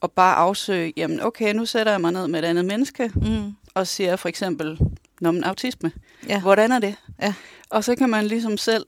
at 0.03 0.11
bare 0.11 0.35
afsøge, 0.35 0.93
jamen 0.97 1.21
okay, 1.21 1.53
nu 1.53 1.65
sætter 1.65 1.91
jeg 1.91 2.01
mig 2.01 2.11
ned 2.11 2.27
med 2.27 2.39
et 2.39 2.45
andet 2.45 2.65
menneske, 2.65 3.11
mm 3.15 3.53
og 3.77 3.87
siger 3.87 4.15
for 4.15 4.29
eksempel, 4.29 4.79
når 5.21 5.31
man 5.31 5.43
autisme, 5.43 5.91
ja. 6.27 6.41
hvordan 6.41 6.71
er 6.71 6.79
det? 6.79 6.95
Ja. 7.21 7.33
Og 7.69 7.83
så 7.83 7.95
kan 7.95 8.09
man 8.09 8.27
ligesom 8.27 8.57
selv 8.57 8.85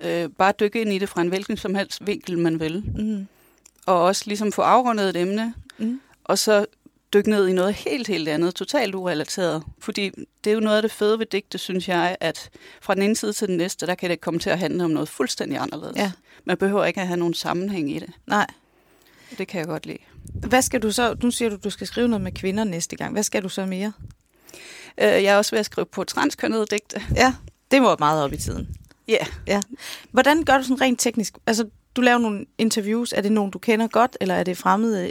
øh, 0.00 0.28
bare 0.28 0.52
dykke 0.60 0.80
ind 0.80 0.92
i 0.92 0.98
det 0.98 1.08
fra 1.08 1.20
en 1.20 1.28
hvilken 1.28 1.56
som 1.56 1.74
helst 1.74 2.06
vinkel, 2.06 2.38
man 2.38 2.60
vil. 2.60 2.82
Mm. 2.96 3.26
Og 3.86 4.02
også 4.02 4.22
ligesom 4.26 4.52
få 4.52 4.62
afrundet 4.62 5.08
et 5.08 5.16
emne, 5.16 5.54
mm. 5.78 6.00
og 6.24 6.38
så 6.38 6.66
dykke 7.12 7.30
ned 7.30 7.48
i 7.48 7.52
noget 7.52 7.74
helt, 7.74 8.08
helt 8.08 8.28
andet, 8.28 8.54
totalt 8.54 8.94
urelateret. 8.94 9.62
Fordi 9.78 10.10
det 10.44 10.50
er 10.50 10.54
jo 10.54 10.60
noget 10.60 10.76
af 10.76 10.82
det 10.82 10.92
fede 10.92 11.18
ved 11.18 11.26
digte, 11.26 11.58
synes 11.58 11.88
jeg, 11.88 12.16
at 12.20 12.50
fra 12.80 12.94
den 12.94 13.02
ene 13.02 13.16
side 13.16 13.32
til 13.32 13.48
den 13.48 13.56
næste, 13.56 13.86
der 13.86 13.94
kan 13.94 14.10
det 14.10 14.20
komme 14.20 14.40
til 14.40 14.50
at 14.50 14.58
handle 14.58 14.84
om 14.84 14.90
noget 14.90 15.08
fuldstændig 15.08 15.58
anderledes. 15.58 15.96
Ja. 15.96 16.12
Man 16.44 16.56
behøver 16.56 16.84
ikke 16.84 17.00
at 17.00 17.06
have 17.06 17.16
nogen 17.16 17.34
sammenhæng 17.34 17.90
i 17.90 17.98
det. 17.98 18.10
Nej. 18.26 18.46
Det 19.38 19.48
kan 19.48 19.58
jeg 19.58 19.66
godt 19.66 19.86
lide. 19.86 19.98
Hvad 20.34 20.62
skal 20.62 20.82
du 20.82 20.92
så, 20.92 21.16
nu 21.22 21.30
siger 21.30 21.48
du, 21.48 21.56
du 21.64 21.70
skal 21.70 21.86
skrive 21.86 22.08
noget 22.08 22.22
med 22.22 22.32
kvinder 22.32 22.64
næste 22.64 22.96
gang. 22.96 23.12
Hvad 23.12 23.22
skal 23.22 23.42
du 23.42 23.48
så 23.48 23.66
mere? 23.66 23.92
Øh, 24.98 25.06
jeg 25.06 25.24
er 25.24 25.36
også 25.36 25.50
ved 25.50 25.58
at 25.58 25.66
skrive 25.66 25.86
på 25.86 26.04
transkønnede 26.04 26.66
digte. 26.70 27.02
Ja, 27.16 27.34
det 27.70 27.82
var 27.82 27.96
meget 27.98 28.24
op 28.24 28.32
i 28.32 28.36
tiden. 28.36 28.68
Ja. 29.08 29.14
Yeah. 29.14 29.26
ja. 29.46 29.60
Hvordan 30.10 30.44
gør 30.44 30.56
du 30.58 30.62
sådan 30.62 30.80
rent 30.80 31.00
teknisk? 31.00 31.34
Altså, 31.46 31.68
du 31.96 32.00
laver 32.00 32.18
nogle 32.18 32.46
interviews. 32.58 33.12
Er 33.12 33.20
det 33.20 33.32
nogen, 33.32 33.50
du 33.50 33.58
kender 33.58 33.88
godt, 33.88 34.16
eller 34.20 34.34
er 34.34 34.42
det 34.42 34.56
fremmede? 34.56 35.10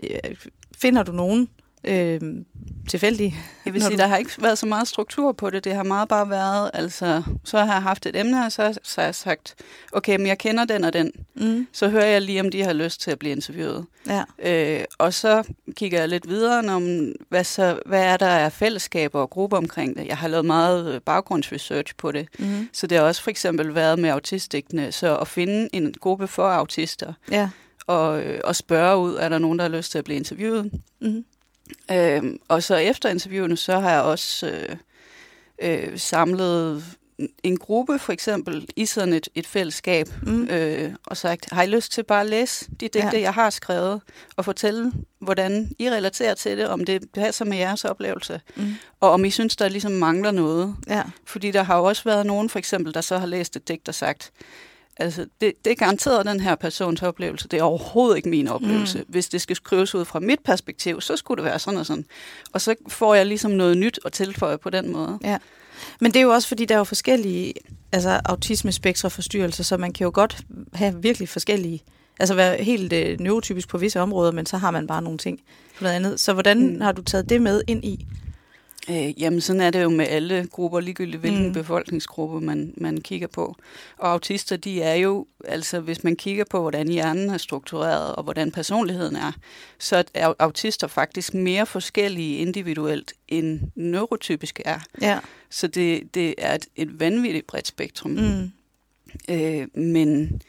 Finder 0.77 1.03
du 1.03 1.12
nogen, 1.12 1.50
øh, 1.83 2.21
tilfældige. 2.89 3.36
Jeg 3.65 3.74
vil 3.74 3.81
sige, 3.81 3.98
du... 3.98 3.98
der 3.98 4.07
har 4.07 4.17
ikke 4.17 4.31
været 4.39 4.57
så 4.57 4.65
meget 4.65 4.88
struktur 4.88 5.31
på 5.31 5.50
det. 5.50 5.63
Det 5.63 5.75
har 5.75 5.83
meget 5.83 6.09
bare 6.09 6.29
været, 6.29 6.71
altså, 6.74 7.24
så 7.43 7.57
har 7.57 7.74
jeg 7.74 7.81
haft 7.81 8.05
et 8.05 8.15
emne, 8.15 8.45
og 8.45 8.51
så, 8.51 8.79
så 8.83 9.01
har 9.01 9.05
jeg 9.05 9.15
sagt, 9.15 9.55
okay, 9.91 10.17
men 10.17 10.27
jeg 10.27 10.38
kender 10.38 10.65
den 10.65 10.83
og 10.83 10.93
den. 10.93 11.12
Mm. 11.36 11.67
Så 11.74 11.89
hører 11.89 12.05
jeg 12.05 12.21
lige, 12.21 12.41
om 12.41 12.51
de 12.51 12.63
har 12.63 12.74
lyst 12.74 13.01
til 13.01 13.12
at 13.12 13.19
blive 13.19 13.31
interviewet. 13.31 13.86
Ja. 14.07 14.24
Øh, 14.43 14.83
og 14.98 15.13
så 15.13 15.43
kigger 15.75 16.00
jeg 16.00 16.09
lidt 16.09 16.27
videre 16.27 16.75
om, 16.75 17.12
hvad, 17.29 17.43
så, 17.43 17.79
hvad 17.86 18.03
er 18.03 18.17
der 18.17 18.27
af 18.29 18.51
fællesskaber 18.51 19.19
og 19.19 19.29
grupper 19.29 19.57
omkring 19.57 19.98
det. 19.98 20.07
Jeg 20.07 20.17
har 20.17 20.27
lavet 20.27 20.45
meget 20.45 20.93
øh, 20.93 21.01
baggrundsresearch 21.01 21.93
på 21.98 22.12
det. 22.12 22.27
Mm. 22.39 22.69
Så 22.74 22.88
det 22.88 22.98
har 22.98 23.05
også 23.05 23.24
for 23.24 23.29
eksempel 23.29 23.75
været 23.75 24.00
med 24.00 24.09
autistikne, 24.09 24.91
så 24.91 25.17
at 25.17 25.27
finde 25.27 25.69
en 25.74 25.93
gruppe 26.00 26.27
for 26.27 26.43
autister. 26.43 27.13
Ja 27.31 27.50
og, 27.89 28.24
øh, 28.24 28.39
og 28.43 28.55
spørge 28.55 28.98
ud, 28.98 29.15
er 29.15 29.29
der 29.29 29.38
nogen, 29.38 29.59
der 29.59 29.65
har 29.65 29.77
lyst 29.77 29.91
til 29.91 29.98
at 29.98 30.03
blive 30.03 30.17
interviewet. 30.17 30.71
Mm. 31.01 31.25
Øhm, 31.91 32.39
og 32.47 32.63
så 32.63 32.75
efter 32.75 33.09
interviewene, 33.09 33.57
så 33.57 33.79
har 33.79 33.91
jeg 33.91 34.01
også 34.01 34.47
øh, 34.47 34.75
øh, 35.61 35.99
samlet 35.99 36.83
en 37.43 37.57
gruppe 37.57 37.99
for 37.99 38.13
eksempel 38.13 38.67
i 38.75 38.85
sådan 38.85 39.13
et, 39.13 39.29
et 39.35 39.47
fællesskab 39.47 40.07
mm. 40.23 40.43
øh, 40.43 40.91
og 41.05 41.17
sagt, 41.17 41.49
har 41.51 41.63
I 41.63 41.67
lyst 41.67 41.91
til 41.91 42.03
bare 42.03 42.21
at 42.21 42.29
læse 42.29 42.65
de 42.65 42.88
digte, 42.88 42.99
ja. 42.99 43.21
jeg 43.21 43.33
har 43.33 43.49
skrevet, 43.49 44.01
og 44.35 44.45
fortælle, 44.45 44.91
hvordan 45.19 45.71
I 45.79 45.89
relaterer 45.89 46.33
til 46.33 46.57
det, 46.57 46.67
om 46.67 46.85
det 46.85 47.11
passer 47.13 47.45
med 47.45 47.57
jeres 47.57 47.85
oplevelse, 47.85 48.41
mm. 48.55 48.75
og 48.99 49.11
om 49.11 49.25
I 49.25 49.29
synes, 49.29 49.55
der 49.55 49.69
ligesom 49.69 49.91
mangler 49.91 50.31
noget. 50.31 50.75
Ja. 50.88 51.03
Fordi 51.25 51.51
der 51.51 51.63
har 51.63 51.77
jo 51.77 51.83
også 51.83 52.03
været 52.03 52.25
nogen 52.25 52.49
for 52.49 52.59
eksempel, 52.59 52.93
der 52.93 53.01
så 53.01 53.17
har 53.17 53.27
læst 53.27 53.55
et 53.55 53.67
digt 53.67 53.88
og 53.88 53.95
sagt, 53.95 54.31
Altså, 54.99 55.25
det, 55.41 55.53
det 55.65 55.71
er 55.71 55.75
garanteret 55.75 56.25
den 56.25 56.39
her 56.39 56.55
persons 56.55 57.01
oplevelse. 57.01 57.47
Det 57.47 57.59
er 57.59 57.63
overhovedet 57.63 58.17
ikke 58.17 58.29
min 58.29 58.47
oplevelse. 58.47 58.97
Mm. 58.97 59.05
Hvis 59.07 59.29
det 59.29 59.41
skal 59.41 59.55
skrives 59.55 59.95
ud 59.95 60.05
fra 60.05 60.19
mit 60.19 60.39
perspektiv, 60.45 61.01
så 61.01 61.15
skulle 61.15 61.43
det 61.43 61.45
være 61.45 61.59
sådan 61.59 61.79
og 61.79 61.85
sådan. 61.85 62.05
Og 62.53 62.61
så 62.61 62.75
får 62.87 63.15
jeg 63.15 63.25
ligesom 63.25 63.51
noget 63.51 63.77
nyt 63.77 63.99
at 64.05 64.13
tilføje 64.13 64.57
på 64.57 64.69
den 64.69 64.91
måde. 64.91 65.19
Ja. 65.23 65.37
Men 65.99 66.11
det 66.11 66.19
er 66.19 66.23
jo 66.23 66.29
også, 66.29 66.47
fordi 66.47 66.65
der 66.65 66.75
er 66.75 66.79
jo 66.79 66.83
forskellige 66.83 67.53
altså, 67.91 68.21
autismespektraforstyrrelser, 68.25 69.63
så 69.63 69.77
man 69.77 69.93
kan 69.93 70.05
jo 70.05 70.11
godt 70.13 70.37
have 70.73 71.01
virkelig 71.01 71.29
forskellige 71.29 71.83
altså 72.19 72.35
være 72.35 72.63
helt 72.63 72.93
øh, 72.93 73.19
neurotypisk 73.19 73.67
på 73.67 73.77
visse 73.77 73.99
områder, 73.99 74.31
men 74.31 74.45
så 74.45 74.57
har 74.57 74.71
man 74.71 74.87
bare 74.87 75.01
nogle 75.01 75.17
ting 75.17 75.39
på 75.77 75.83
noget 75.83 75.95
andet. 75.95 76.19
Så 76.19 76.33
hvordan 76.33 76.73
mm. 76.73 76.81
har 76.81 76.91
du 76.91 77.01
taget 77.01 77.29
det 77.29 77.41
med 77.41 77.61
ind 77.67 77.85
i? 77.85 78.05
Øh, 78.89 79.21
jamen, 79.21 79.41
sådan 79.41 79.62
er 79.62 79.69
det 79.69 79.83
jo 79.83 79.89
med 79.89 80.07
alle 80.07 80.48
grupper, 80.51 80.79
ligegyldigt 80.79 81.19
hvilken 81.19 81.48
mm. 81.48 81.53
befolkningsgruppe 81.53 82.41
man, 82.41 82.74
man 82.77 83.01
kigger 83.01 83.27
på. 83.27 83.55
Og 83.98 84.12
autister, 84.12 84.57
de 84.57 84.81
er 84.81 84.95
jo, 84.95 85.27
altså 85.45 85.79
hvis 85.79 86.03
man 86.03 86.15
kigger 86.15 86.43
på, 86.50 86.62
hvordan 86.62 86.88
hjernen 86.88 87.29
er 87.29 87.38
struktureret, 87.38 88.15
og 88.15 88.24
hvordan 88.24 88.51
personligheden 88.51 89.15
er, 89.15 89.31
så 89.79 90.03
er 90.13 90.33
autister 90.39 90.88
faktisk 90.88 91.33
mere 91.33 91.65
forskellige 91.65 92.38
individuelt, 92.38 93.13
end 93.27 93.59
neurotypiske 93.75 94.63
er. 94.65 94.79
Ja. 95.01 95.19
Så 95.50 95.67
det, 95.67 96.15
det 96.15 96.36
er 96.38 96.55
et, 96.55 96.65
et 96.75 97.00
vanvittigt 97.00 97.48
bredt 97.48 97.67
spektrum. 97.67 98.12
Mm. 98.12 98.51
Øh, 99.29 99.67
men 99.77 100.41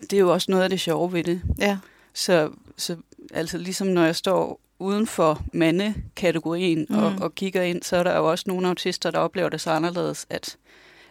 det 0.00 0.12
er 0.12 0.20
jo 0.20 0.32
også 0.32 0.50
noget 0.50 0.64
af 0.64 0.70
det 0.70 0.80
sjove 0.80 1.12
ved 1.12 1.24
det. 1.24 1.42
Ja. 1.58 1.78
Så, 2.14 2.50
så 2.76 2.96
altså 3.34 3.58
ligesom 3.58 3.86
når 3.86 4.04
jeg 4.04 4.16
står 4.16 4.60
uden 4.78 5.06
for 5.06 5.42
mandekategorien 5.52 6.86
mm. 6.90 6.98
og, 6.98 7.14
og 7.20 7.34
kigger 7.34 7.62
ind, 7.62 7.82
så 7.82 7.96
er 7.96 8.02
der 8.02 8.16
jo 8.16 8.30
også 8.30 8.44
nogle 8.46 8.68
autister, 8.68 9.10
der 9.10 9.18
oplever 9.18 9.48
det 9.48 9.60
så 9.60 9.70
anderledes, 9.70 10.26
at, 10.30 10.56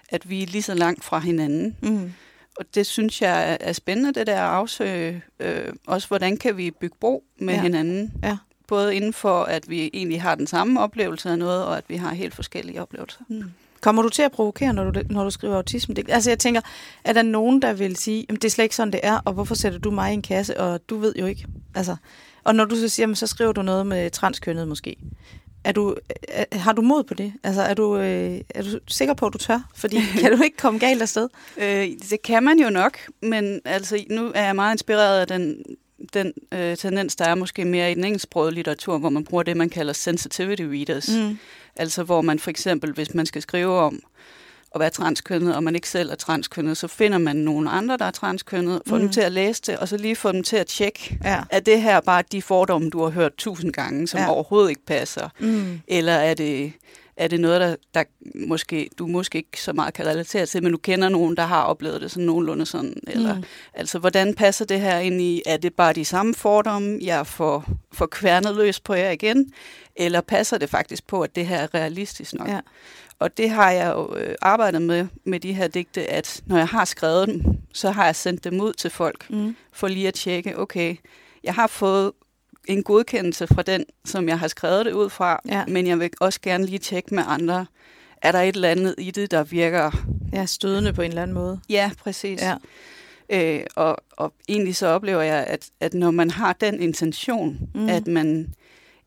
at 0.09 0.29
vi 0.29 0.43
er 0.43 0.47
lige 0.47 0.61
så 0.61 0.73
langt 0.73 1.03
fra 1.03 1.19
hinanden. 1.19 1.75
Mm. 1.81 2.13
Og 2.57 2.65
det 2.75 2.85
synes 2.85 3.21
jeg 3.21 3.57
er 3.59 3.73
spændende, 3.73 4.13
det 4.13 4.27
der 4.27 4.33
at 4.33 4.49
afsøge 4.49 5.21
øh, 5.39 5.73
også, 5.87 6.07
hvordan 6.07 6.37
kan 6.37 6.57
vi 6.57 6.71
bygge 6.71 6.95
bro 6.99 7.23
med 7.39 7.53
ja. 7.53 7.61
hinanden. 7.61 8.13
Ja. 8.23 8.37
Både 8.67 8.95
inden 8.95 9.13
for, 9.13 9.43
at 9.43 9.69
vi 9.69 9.89
egentlig 9.93 10.21
har 10.21 10.35
den 10.35 10.47
samme 10.47 10.81
oplevelse 10.81 11.29
af 11.29 11.37
noget, 11.37 11.65
og 11.65 11.77
at 11.77 11.83
vi 11.87 11.95
har 11.95 12.13
helt 12.13 12.35
forskellige 12.35 12.81
oplevelser. 12.81 13.19
Mm. 13.27 13.43
Kommer 13.81 14.01
du 14.01 14.09
til 14.09 14.21
at 14.21 14.31
provokere, 14.31 14.73
når 14.73 14.91
du, 14.91 15.01
når 15.09 15.23
du 15.23 15.29
skriver 15.29 15.55
autisme? 15.55 15.95
Det, 15.95 16.09
altså 16.09 16.29
jeg 16.29 16.39
tænker, 16.39 16.61
er 17.03 17.13
der 17.13 17.21
nogen, 17.21 17.61
der 17.61 17.73
vil 17.73 17.95
sige, 17.95 18.25
at 18.29 18.35
det 18.35 18.45
er 18.45 18.49
slet 18.49 18.63
ikke 18.65 18.75
sådan, 18.75 18.93
det 18.93 18.99
er, 19.03 19.19
og 19.25 19.33
hvorfor 19.33 19.55
sætter 19.55 19.79
du 19.79 19.91
mig 19.91 20.11
i 20.11 20.13
en 20.13 20.21
kasse, 20.21 20.59
og 20.59 20.89
du 20.89 20.97
ved 20.97 21.15
jo 21.19 21.25
ikke. 21.25 21.47
Altså, 21.75 21.95
og 22.47 22.55
når 22.55 22.65
du 22.65 22.75
så 22.75 22.89
siger, 22.89 23.13
så 23.13 23.27
skriver 23.27 23.51
du 23.51 23.61
noget 23.61 23.87
med 23.87 24.09
transkønnet 24.09 24.67
måske. 24.67 24.95
Er 25.63 25.71
du, 25.71 25.95
er, 26.27 26.57
har 26.57 26.73
du 26.73 26.81
mod 26.81 27.03
på 27.03 27.13
det? 27.13 27.33
Altså, 27.43 27.61
er 27.61 27.73
du, 27.73 27.97
øh, 27.97 28.41
er 28.49 28.61
du 28.61 28.79
sikker 28.87 29.13
på, 29.13 29.25
at 29.25 29.33
du 29.33 29.37
tør? 29.37 29.59
Fordi 29.75 29.99
kan 30.21 30.37
du 30.37 30.43
ikke 30.43 30.57
komme 30.57 30.79
galt 30.79 31.01
afsted? 31.01 31.29
Øh, 31.57 31.87
det 32.09 32.21
kan 32.23 32.43
man 32.43 32.59
jo 32.59 32.69
nok, 32.69 32.97
men 33.21 33.61
altså, 33.65 34.03
nu 34.09 34.31
er 34.35 34.45
jeg 34.45 34.55
meget 34.55 34.73
inspireret 34.73 35.21
af 35.21 35.27
den, 35.27 35.63
den 36.13 36.33
øh, 36.51 36.77
tendens, 36.77 37.15
der 37.15 37.25
er 37.25 37.35
måske 37.35 37.65
mere 37.65 37.91
i 37.91 37.95
den 37.95 38.03
engelsksprogede 38.03 38.51
litteratur, 38.51 38.97
hvor 38.97 39.09
man 39.09 39.23
bruger 39.23 39.43
det, 39.43 39.57
man 39.57 39.69
kalder 39.69 39.93
sensitivity 39.93 40.63
readers. 40.63 41.09
Mm. 41.09 41.37
Altså, 41.75 42.03
hvor 42.03 42.21
man 42.21 42.39
for 42.39 42.49
eksempel, 42.49 42.93
hvis 42.93 43.13
man 43.13 43.25
skal 43.25 43.41
skrive 43.41 43.79
om 43.79 43.99
at 44.77 44.79
være 44.79 44.89
transkønnet, 44.89 45.55
og 45.55 45.63
man 45.63 45.75
ikke 45.75 45.89
selv 45.89 46.11
er 46.11 46.15
transkønnet, 46.15 46.77
så 46.77 46.87
finder 46.87 47.17
man 47.17 47.35
nogle 47.35 47.69
andre, 47.69 47.97
der 47.97 48.05
er 48.05 48.11
transkønnet, 48.11 48.81
får 48.87 48.95
mm. 48.95 49.01
dem 49.01 49.11
til 49.11 49.21
at 49.21 49.31
læse 49.31 49.61
det, 49.67 49.77
og 49.77 49.87
så 49.87 49.97
lige 49.97 50.15
få 50.15 50.31
dem 50.31 50.43
til 50.43 50.57
at 50.57 50.67
tjekke, 50.67 51.17
ja. 51.23 51.41
er 51.49 51.59
det 51.59 51.81
her 51.81 51.99
bare 51.99 52.23
de 52.31 52.41
fordomme, 52.41 52.89
du 52.89 53.03
har 53.03 53.09
hørt 53.09 53.31
tusind 53.37 53.73
gange, 53.73 54.07
som 54.07 54.19
ja. 54.19 54.29
overhovedet 54.29 54.69
ikke 54.69 54.85
passer? 54.85 55.29
Mm. 55.39 55.81
Eller 55.87 56.13
er 56.13 56.33
det, 56.33 56.73
er 57.17 57.27
det 57.27 57.39
noget, 57.39 57.61
der, 57.61 57.75
der 57.93 58.03
måske, 58.47 58.89
du 58.99 59.07
måske 59.07 59.37
ikke 59.37 59.61
så 59.61 59.73
meget 59.73 59.93
kan 59.93 60.05
relatere 60.05 60.45
til, 60.45 60.63
men 60.63 60.71
du 60.71 60.77
kender 60.77 61.09
nogen, 61.09 61.37
der 61.37 61.43
har 61.43 61.63
oplevet 61.63 62.01
det 62.01 62.11
sådan 62.11 62.25
nogenlunde 62.25 62.65
sådan? 62.65 62.93
Eller, 63.07 63.35
mm. 63.35 63.43
Altså, 63.73 63.99
hvordan 63.99 64.33
passer 64.33 64.65
det 64.65 64.81
her 64.81 64.99
ind 64.99 65.21
i, 65.21 65.41
er 65.45 65.57
det 65.57 65.73
bare 65.73 65.93
de 65.93 66.05
samme 66.05 66.35
fordomme, 66.35 66.99
jeg 67.01 67.27
får, 67.27 67.65
får 67.93 68.05
kværnet 68.05 68.55
løs 68.55 68.79
på 68.79 68.93
jer 68.93 69.09
igen? 69.09 69.51
Eller 69.95 70.21
passer 70.21 70.57
det 70.57 70.69
faktisk 70.69 71.07
på, 71.07 71.21
at 71.21 71.35
det 71.35 71.47
her 71.47 71.57
er 71.57 71.73
realistisk 71.73 72.33
nok? 72.33 72.47
Ja. 72.47 72.59
Og 73.19 73.37
det 73.37 73.49
har 73.49 73.71
jeg 73.71 73.93
jo 73.95 74.15
øh, 74.15 74.35
arbejdet 74.41 74.81
med, 74.81 75.07
med 75.23 75.39
de 75.39 75.53
her 75.53 75.67
digte, 75.67 76.11
at 76.11 76.41
når 76.45 76.57
jeg 76.57 76.67
har 76.67 76.85
skrevet 76.85 77.27
dem, 77.27 77.43
så 77.73 77.91
har 77.91 78.05
jeg 78.05 78.15
sendt 78.15 78.43
dem 78.43 78.61
ud 78.61 78.73
til 78.73 78.89
folk, 78.89 79.29
mm. 79.29 79.55
for 79.71 79.87
lige 79.87 80.07
at 80.07 80.13
tjekke, 80.13 80.59
okay, 80.59 80.95
jeg 81.43 81.53
har 81.53 81.67
fået 81.67 82.11
en 82.67 82.83
godkendelse 82.83 83.47
fra 83.47 83.61
den, 83.61 83.85
som 84.05 84.29
jeg 84.29 84.39
har 84.39 84.47
skrevet 84.47 84.85
det 84.85 84.91
ud 84.91 85.09
fra, 85.09 85.41
ja. 85.45 85.65
men 85.65 85.87
jeg 85.87 85.99
vil 85.99 86.09
også 86.19 86.41
gerne 86.41 86.65
lige 86.65 86.79
tjekke 86.79 87.15
med 87.15 87.23
andre, 87.27 87.65
er 88.21 88.31
der 88.31 88.41
et 88.41 88.55
eller 88.55 88.69
andet 88.69 88.95
i 88.97 89.11
det, 89.11 89.31
der 89.31 89.43
virker... 89.43 89.91
Ja, 90.33 90.45
stødende 90.45 90.93
på 90.93 91.01
en 91.01 91.09
eller 91.09 91.21
anden 91.21 91.35
måde. 91.35 91.59
Ja, 91.69 91.91
præcis. 91.99 92.41
Ja. 92.41 92.55
Øh, 93.29 93.65
og, 93.75 93.97
og 94.11 94.33
egentlig 94.49 94.75
så 94.75 94.87
oplever 94.87 95.21
jeg, 95.21 95.43
at, 95.47 95.69
at 95.79 95.93
når 95.93 96.11
man 96.11 96.31
har 96.31 96.53
den 96.53 96.81
intention, 96.81 97.59
mm. 97.75 97.89
at 97.89 98.07
man 98.07 98.53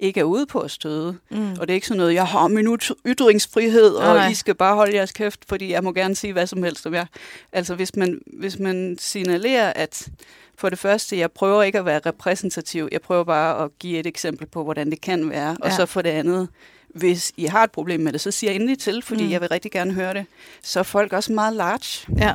ikke 0.01 0.21
er 0.21 0.25
ude 0.25 0.47
på 0.47 0.61
at 0.61 0.71
støde. 0.71 1.17
Mm. 1.31 1.53
Og 1.53 1.69
det 1.69 1.71
er 1.71 1.75
ikke 1.75 1.87
sådan 1.87 1.99
noget, 1.99 2.15
jeg 2.15 2.27
har 2.27 2.49
min 2.49 2.79
ytringsfrihed, 3.07 3.91
og 3.95 4.15
Nej. 4.15 4.29
I 4.29 4.35
skal 4.35 4.55
bare 4.55 4.75
holde 4.75 4.97
jeres 4.97 5.13
kæft, 5.13 5.41
fordi 5.49 5.71
jeg 5.71 5.85
må 5.85 5.93
gerne 5.93 6.15
sige 6.15 6.33
hvad 6.33 6.47
som 6.47 6.63
helst 6.63 6.87
om 6.87 6.95
jer. 6.95 7.07
Altså 7.53 7.75
hvis 7.75 7.97
man, 7.97 8.21
hvis 8.27 8.59
man 8.59 8.97
signalerer, 9.01 9.73
at 9.73 10.09
for 10.55 10.69
det 10.69 10.79
første, 10.79 11.19
jeg 11.19 11.33
prøver 11.33 11.63
ikke 11.63 11.79
at 11.79 11.85
være 11.85 12.01
repræsentativ, 12.07 12.89
jeg 12.93 13.01
prøver 13.01 13.25
bare 13.25 13.65
at 13.65 13.71
give 13.79 13.99
et 13.99 14.07
eksempel 14.07 14.47
på, 14.47 14.65
hvordan 14.65 14.91
det 14.91 15.01
kan 15.01 15.31
være. 15.31 15.51
Ja. 15.51 15.57
Og 15.61 15.73
så 15.73 15.87
for 15.87 16.03
det 16.03 16.11
andet, 16.11 16.49
hvis 16.95 17.33
I 17.37 17.45
har 17.45 17.65
et 17.65 17.71
problem 17.71 18.01
med 18.01 18.13
det, 18.13 18.21
så 18.21 18.31
siger 18.31 18.53
endelig 18.53 18.79
til, 18.79 19.03
fordi 19.03 19.25
mm. 19.25 19.31
jeg 19.31 19.41
vil 19.41 19.49
rigtig 19.49 19.73
gerne 19.73 19.93
høre 19.93 20.15
det. 20.15 20.27
Så 20.63 20.79
er 20.79 20.83
folk 20.83 21.13
også 21.13 21.33
meget 21.33 21.57
large. 21.57 22.15
Ja. 22.19 22.35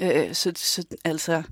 Øh, 0.00 0.34
så, 0.34 0.52
så 0.56 0.84
altså, 1.04 1.42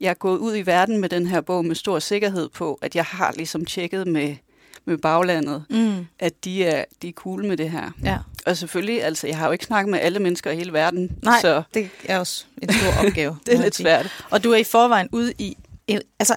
jeg 0.00 0.10
er 0.10 0.14
gået 0.14 0.38
ud 0.38 0.56
i 0.56 0.62
verden 0.62 0.98
med 0.98 1.08
den 1.08 1.26
her 1.26 1.40
bog 1.40 1.64
med 1.64 1.74
stor 1.74 1.98
sikkerhed 1.98 2.48
på, 2.48 2.78
at 2.82 2.96
jeg 2.96 3.04
har 3.04 3.32
ligesom 3.32 3.64
tjekket 3.64 4.06
med 4.06 4.36
med 4.84 4.98
baglandet, 4.98 5.64
mm. 5.70 6.06
at 6.18 6.44
de 6.44 6.64
er, 6.64 6.84
de 7.02 7.08
er 7.08 7.12
cool 7.12 7.44
med 7.44 7.56
det 7.56 7.70
her. 7.70 7.90
Ja. 8.04 8.18
Og 8.46 8.56
selvfølgelig, 8.56 9.04
altså, 9.04 9.26
jeg 9.26 9.36
har 9.36 9.46
jo 9.46 9.52
ikke 9.52 9.64
snakket 9.64 9.90
med 9.90 9.98
alle 10.00 10.18
mennesker 10.18 10.50
i 10.50 10.56
hele 10.56 10.72
verden. 10.72 11.18
Nej, 11.22 11.40
så 11.40 11.62
det 11.74 11.90
er 12.04 12.18
også 12.18 12.44
en 12.62 12.72
stor 12.72 13.06
opgave. 13.06 13.38
det 13.46 13.54
er 13.54 13.62
lidt 13.62 13.74
svært. 13.74 14.24
Og 14.30 14.44
du 14.44 14.52
er 14.52 14.56
i 14.56 14.64
forvejen 14.64 15.08
ude 15.12 15.32
i, 15.38 15.56
en, 15.86 16.00
altså, 16.18 16.36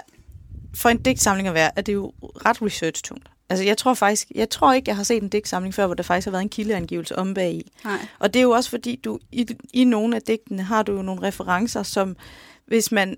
for 0.75 0.89
en 0.89 1.01
digtsamling 1.01 1.47
at 1.47 1.53
være, 1.53 1.71
er 1.75 1.81
det 1.81 1.93
jo 1.93 2.13
ret 2.21 2.61
research-tungt. 2.61 3.27
Altså, 3.49 3.65
jeg 3.65 3.77
tror 3.77 3.93
faktisk, 3.93 4.27
jeg 4.35 4.49
tror 4.49 4.73
ikke, 4.73 4.89
jeg 4.89 4.95
har 4.95 5.03
set 5.03 5.23
en 5.23 5.29
digtsamling 5.29 5.73
før, 5.73 5.85
hvor 5.85 5.95
der 5.95 6.03
faktisk 6.03 6.25
har 6.25 6.31
været 6.31 6.41
en 6.41 6.49
kildeangivelse 6.49 7.17
om 7.17 7.33
bag 7.33 7.53
i. 7.53 7.71
Nej. 7.83 7.97
Og 8.19 8.33
det 8.33 8.39
er 8.39 8.43
jo 8.43 8.51
også 8.51 8.69
fordi, 8.69 8.95
du 8.95 9.19
i, 9.31 9.47
i 9.73 9.83
nogle 9.83 10.15
af 10.15 10.21
digtene 10.21 10.63
har 10.63 10.83
du 10.83 10.95
jo 10.95 11.01
nogle 11.01 11.21
referencer, 11.21 11.83
som 11.83 12.15
hvis 12.67 12.91
man 12.91 13.17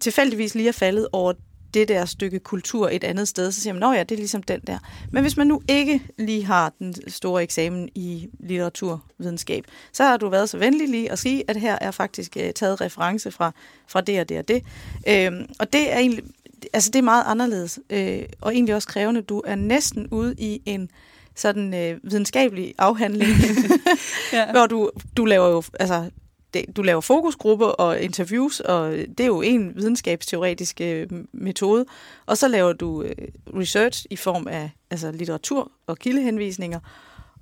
tilfældigvis 0.00 0.54
lige 0.54 0.68
er 0.68 0.72
faldet 0.72 1.08
over 1.12 1.32
det 1.76 1.88
der 1.88 2.04
stykke 2.04 2.38
kultur 2.38 2.88
et 2.88 3.04
andet 3.04 3.28
sted, 3.28 3.52
så 3.52 3.60
siger 3.60 3.74
man, 3.74 3.82
at 3.82 3.98
ja, 3.98 4.02
det 4.02 4.12
er 4.12 4.18
ligesom 4.18 4.42
den 4.42 4.60
der. 4.66 4.78
Men 5.12 5.22
hvis 5.22 5.36
man 5.36 5.46
nu 5.46 5.62
ikke 5.68 6.02
lige 6.18 6.44
har 6.44 6.72
den 6.78 6.94
store 7.10 7.42
eksamen 7.42 7.88
i 7.94 8.28
litteraturvidenskab, 8.40 9.64
så 9.92 10.04
har 10.04 10.16
du 10.16 10.28
været 10.28 10.48
så 10.48 10.58
venlig 10.58 10.88
lige 10.88 11.12
at 11.12 11.18
sige, 11.18 11.44
at 11.48 11.56
her 11.56 11.78
er 11.80 11.90
faktisk 11.90 12.36
uh, 12.36 12.50
taget 12.54 12.80
reference 12.80 13.30
fra, 13.30 13.52
fra 13.88 14.00
det 14.00 14.20
og 14.20 14.28
det 14.28 14.38
og 14.38 14.48
det. 14.48 14.62
Øhm, 15.08 15.46
og 15.58 15.72
det 15.72 15.92
er 15.92 15.98
egentlig, 15.98 16.24
altså 16.72 16.90
det 16.90 16.98
er 16.98 17.02
meget 17.02 17.24
anderledes, 17.26 17.78
øh, 17.90 18.22
og 18.40 18.54
egentlig 18.54 18.74
også 18.74 18.88
krævende. 18.88 19.22
Du 19.22 19.42
er 19.46 19.54
næsten 19.54 20.08
ude 20.10 20.34
i 20.38 20.62
en 20.66 20.90
sådan 21.34 21.74
øh, 21.74 22.00
videnskabelig 22.02 22.74
afhandling, 22.78 23.30
ja. 24.32 24.50
hvor 24.54 24.66
du, 24.66 24.90
du 25.16 25.24
laver 25.24 25.48
jo, 25.48 25.62
altså 25.80 26.10
det, 26.56 26.76
du 26.76 26.82
laver 26.82 27.00
fokusgrupper 27.00 27.66
og 27.66 28.00
interviews, 28.00 28.60
og 28.60 28.92
det 28.92 29.20
er 29.20 29.26
jo 29.26 29.42
en 29.42 29.76
videnskabsteoretisk 29.76 30.80
øh, 30.80 31.08
metode. 31.32 31.86
Og 32.26 32.38
så 32.38 32.48
laver 32.48 32.72
du 32.72 33.02
øh, 33.02 33.28
research 33.56 34.06
i 34.10 34.16
form 34.16 34.48
af 34.48 34.70
altså 34.90 35.12
litteratur 35.12 35.72
og 35.86 35.98
kildehenvisninger, 35.98 36.80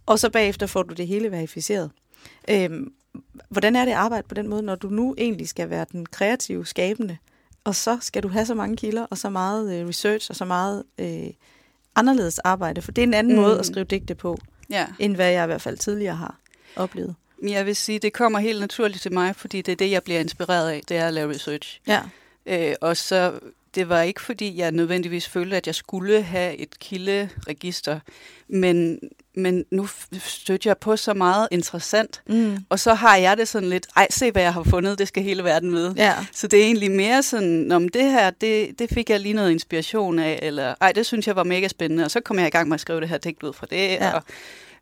og 0.06 0.18
så 0.18 0.30
bagefter 0.30 0.66
får 0.66 0.82
du 0.82 0.94
det 0.94 1.06
hele 1.06 1.30
verificeret. 1.30 1.90
Øhm, 2.50 2.92
hvordan 3.48 3.76
er 3.76 3.84
det 3.84 3.92
at 3.92 3.98
arbejde 3.98 4.28
på 4.28 4.34
den 4.34 4.48
måde, 4.48 4.62
når 4.62 4.74
du 4.74 4.88
nu 4.88 5.14
egentlig 5.18 5.48
skal 5.48 5.70
være 5.70 5.86
den 5.92 6.06
kreative, 6.06 6.66
skabende, 6.66 7.16
og 7.64 7.74
så 7.74 7.98
skal 8.00 8.22
du 8.22 8.28
have 8.28 8.46
så 8.46 8.54
mange 8.54 8.76
kilder, 8.76 9.06
og 9.10 9.18
så 9.18 9.30
meget 9.30 9.80
øh, 9.80 9.88
research, 9.88 10.30
og 10.30 10.36
så 10.36 10.44
meget 10.44 10.82
øh, 10.98 11.26
anderledes 11.94 12.38
arbejde? 12.38 12.82
For 12.82 12.92
det 12.92 13.02
er 13.02 13.06
en 13.06 13.14
anden 13.14 13.36
mm. 13.36 13.42
måde 13.42 13.58
at 13.58 13.66
skrive 13.66 13.84
digte 13.84 14.14
på, 14.14 14.38
Ja. 14.70 14.86
end 14.98 15.14
hvad 15.14 15.30
jeg 15.30 15.44
i 15.44 15.46
hvert 15.46 15.62
fald 15.62 15.76
tidligere 15.78 16.14
har 16.16 16.38
oplevet. 16.76 17.14
Jeg 17.48 17.66
vil 17.66 17.76
sige, 17.76 17.98
det 17.98 18.12
kommer 18.12 18.38
helt 18.38 18.60
naturligt 18.60 19.02
til 19.02 19.12
mig, 19.12 19.36
fordi 19.36 19.62
det 19.62 19.72
er 19.72 19.76
det, 19.76 19.90
jeg 19.90 20.02
bliver 20.02 20.20
inspireret 20.20 20.70
af, 20.70 20.80
det 20.88 20.96
er 20.96 21.06
at 21.06 21.14
lave 21.14 21.30
research. 21.34 21.80
Ja. 21.86 22.00
Øh, 22.46 22.74
og 22.80 22.96
så, 22.96 23.32
det 23.74 23.88
var 23.88 24.02
ikke 24.02 24.20
fordi, 24.22 24.58
jeg 24.58 24.72
nødvendigvis 24.72 25.28
følte, 25.28 25.56
at 25.56 25.66
jeg 25.66 25.74
skulle 25.74 26.22
have 26.22 26.56
et 26.56 26.78
kilderegister, 26.78 28.00
men, 28.48 28.98
men 29.34 29.64
nu 29.70 29.88
stødte 30.18 30.68
jeg 30.68 30.78
på 30.78 30.96
så 30.96 31.14
meget 31.14 31.48
interessant, 31.50 32.22
Mm. 32.26 32.58
og 32.68 32.78
så 32.80 32.94
har 32.94 33.16
jeg 33.16 33.36
det 33.36 33.48
sådan 33.48 33.68
lidt, 33.68 33.86
ej, 33.96 34.06
se 34.10 34.30
hvad 34.30 34.42
jeg 34.42 34.52
har 34.52 34.62
fundet, 34.62 34.98
det 34.98 35.08
skal 35.08 35.22
hele 35.22 35.44
verden 35.44 35.70
med. 35.70 35.94
Ja. 35.96 36.14
Så 36.32 36.46
det 36.46 36.60
er 36.60 36.64
egentlig 36.64 36.90
mere 36.90 37.22
sådan, 37.22 37.72
om 37.72 37.88
det 37.88 38.02
her, 38.10 38.30
det, 38.30 38.78
det 38.78 38.90
fik 38.90 39.10
jeg 39.10 39.20
lige 39.20 39.34
noget 39.34 39.50
inspiration 39.50 40.18
af, 40.18 40.38
eller 40.42 40.74
ej, 40.80 40.92
det 40.92 41.06
synes 41.06 41.26
jeg 41.26 41.36
var 41.36 41.44
mega 41.44 41.68
spændende, 41.68 42.04
og 42.04 42.10
så 42.10 42.20
kom 42.20 42.38
jeg 42.38 42.46
i 42.46 42.50
gang 42.50 42.68
med 42.68 42.74
at 42.74 42.80
skrive 42.80 43.00
det 43.00 43.08
her 43.08 43.18
digt 43.18 43.42
ud 43.42 43.52
fra 43.52 43.66
det. 43.70 43.76
Ja. 43.90 44.12
Og, 44.12 44.22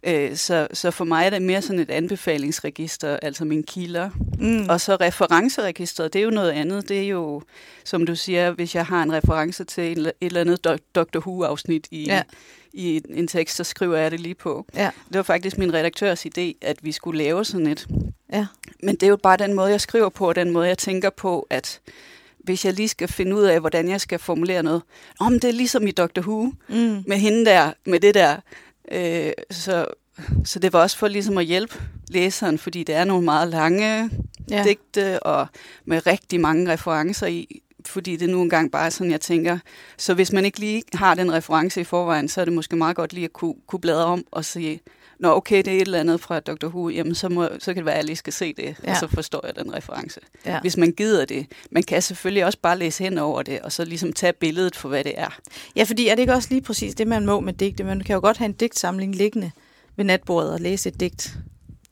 øh, 0.02 0.37
så, 0.37 0.68
så 0.73 0.90
for 0.90 1.04
mig 1.04 1.26
er 1.26 1.30
det 1.30 1.42
mere 1.42 1.62
sådan 1.62 1.80
et 1.80 1.90
anbefalingsregister, 1.90 3.16
altså 3.23 3.44
mine 3.44 3.62
kilder. 3.62 4.11
Mm. 4.38 4.66
Og 4.68 4.80
så 4.80 4.97
referenceregistret, 4.97 6.12
det 6.12 6.18
er 6.18 6.23
jo 6.25 6.30
noget 6.30 6.50
andet. 6.50 6.88
Det 6.88 6.99
er 7.02 7.09
jo, 7.09 7.42
som 7.85 8.06
du 8.06 8.16
siger, 8.16 8.50
hvis 8.50 8.75
jeg 8.75 8.87
har 8.87 9.02
en 9.02 9.12
reference 9.12 9.64
til 9.64 9.99
et, 10.06 10.12
eller 10.21 10.40
andet 10.40 10.66
Do- 10.68 10.76
Dr. 10.94 11.18
Who-afsnit 11.18 11.87
i, 11.90 12.04
Ja. 12.06 12.23
i 12.73 12.97
en- 12.97 13.14
en 13.14 13.28
tekst, 13.28 13.56
så 13.56 13.64
skriver 13.64 13.97
jeg 13.97 14.11
det 14.11 14.21
lige 14.21 14.35
på. 14.35 14.66
Ja. 14.75 14.90
Det 15.09 15.16
var 15.16 15.23
faktisk 15.23 15.59
min 15.59 15.75
redaktørs 15.75 16.26
idé, 16.26 16.52
at 16.62 16.76
vi 16.82 16.92
skulle 16.92 17.18
lave 17.18 17.44
sådan 17.44 17.66
et. 17.66 17.87
Ja. 18.32 18.47
Men 18.82 18.94
det 18.94 19.02
er 19.02 19.09
jo 19.11 19.16
bare 19.23 19.37
den 19.37 19.54
måde, 19.54 19.71
jeg 19.71 19.80
skriver 19.80 20.09
på, 20.09 20.28
og 20.28 20.35
den 20.35 20.50
måde, 20.50 20.68
jeg 20.68 20.78
tænker 20.78 21.11
på, 21.11 21.47
at 21.50 21.80
hvis 22.38 22.64
jeg 22.64 22.73
lige 22.75 22.88
skal 22.88 23.09
finde 23.09 23.37
ud 23.37 23.42
af, 23.42 23.61
hvordan 23.61 23.88
jeg 23.88 24.00
skal 24.00 24.18
formulere 24.18 24.62
noget. 24.62 24.82
Om 25.21 25.32
det 25.40 25.49
er 25.49 25.52
ligesom 25.52 25.87
i 25.87 25.90
Dr. 25.90 26.21
Who, 26.21 26.42
Mm. 26.68 27.04
med 27.06 27.16
hende 27.16 27.44
der, 27.44 27.73
med 27.87 28.00
det 28.00 28.14
der. 28.14 28.37
Øh, 28.90 29.32
så, 29.50 29.86
så 30.44 30.58
det 30.58 30.72
var 30.72 30.80
også 30.80 30.98
for 30.98 31.08
ligesom 31.08 31.38
at 31.38 31.44
hjælpe 31.44 31.74
læseren, 32.08 32.58
fordi 32.58 32.84
det 32.84 32.94
er 32.94 33.04
nogle 33.04 33.24
meget 33.24 33.48
lange 33.48 34.10
Ja. 34.50 34.64
digte, 34.64 35.22
og 35.22 35.46
med 35.84 36.06
rigtig 36.06 36.40
mange 36.40 36.72
referencer 36.72 37.26
i, 37.26 37.60
fordi 37.86 38.16
det 38.16 38.28
nu 38.28 38.42
engang 38.42 38.72
bare 38.72 38.86
er 38.86 38.90
sådan, 38.90 39.10
jeg 39.10 39.20
tænker. 39.20 39.58
Så 39.98 40.14
hvis 40.14 40.32
man 40.32 40.44
ikke 40.44 40.58
lige 40.60 40.82
har 40.94 41.14
den 41.14 41.32
reference 41.32 41.80
i 41.80 41.84
forvejen, 41.84 42.28
så 42.28 42.40
er 42.40 42.44
det 42.44 42.54
måske 42.54 42.76
meget 42.76 42.96
godt 42.96 43.12
lige 43.12 43.24
at 43.24 43.32
kunne, 43.32 43.54
kunne 43.66 43.80
bladre 43.80 44.04
om 44.04 44.24
og 44.30 44.44
sige, 44.44 44.80
Nå, 45.22 45.28
okay, 45.36 45.56
det 45.56 45.68
er 45.68 45.72
et 45.76 45.80
eller 45.80 46.00
andet 46.00 46.20
fra 46.20 46.40
Dr. 46.40 46.66
Who, 46.66 46.88
jamen 46.88 47.14
så, 47.14 47.28
må, 47.28 47.48
så 47.58 47.64
kan 47.66 47.76
det 47.76 47.84
være, 47.84 47.94
at 47.94 47.98
jeg 47.98 48.04
lige 48.04 48.16
skal 48.16 48.32
se 48.32 48.52
det, 48.52 48.76
Ja. 48.84 48.90
og 48.90 48.96
så 48.96 49.06
forstår 49.06 49.46
jeg 49.46 49.56
den 49.64 49.74
reference. 49.74 50.20
Ja. 50.46 50.60
Hvis 50.60 50.76
man 50.76 50.92
gider 50.92 51.24
det. 51.24 51.46
Man 51.70 51.82
kan 51.82 52.02
selvfølgelig 52.02 52.44
også 52.44 52.58
bare 52.62 52.78
læse 52.78 53.04
hen 53.04 53.18
over 53.18 53.42
det, 53.42 53.60
og 53.60 53.72
så 53.72 53.84
ligesom 53.84 54.12
tage 54.12 54.32
billedet 54.32 54.76
for, 54.76 54.88
hvad 54.88 55.04
det 55.04 55.12
er. 55.16 55.38
Ja, 55.76 55.82
fordi 55.84 56.08
er 56.08 56.14
det 56.14 56.22
ikke 56.22 56.32
også 56.32 56.48
lige 56.50 56.60
præcis 56.62 56.94
det, 56.94 57.06
man 57.08 57.26
må 57.26 57.40
med 57.40 57.52
digte? 57.52 57.84
Man 57.84 58.00
kan 58.00 58.14
jo 58.14 58.20
godt 58.20 58.36
have 58.36 58.46
en 58.46 58.52
digtsamling 58.52 59.14
liggende 59.14 59.50
ved 59.96 60.04
natbordet 60.04 60.52
og 60.52 60.60
læse 60.60 60.88
et 60.88 61.00
digt 61.00 61.34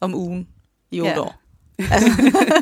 om 0.00 0.14
ugen 0.14 0.48
i 0.90 1.00
otte 1.00 1.10
Ja. 1.12 1.20
år. 1.20 1.34
Altså, 1.90 2.08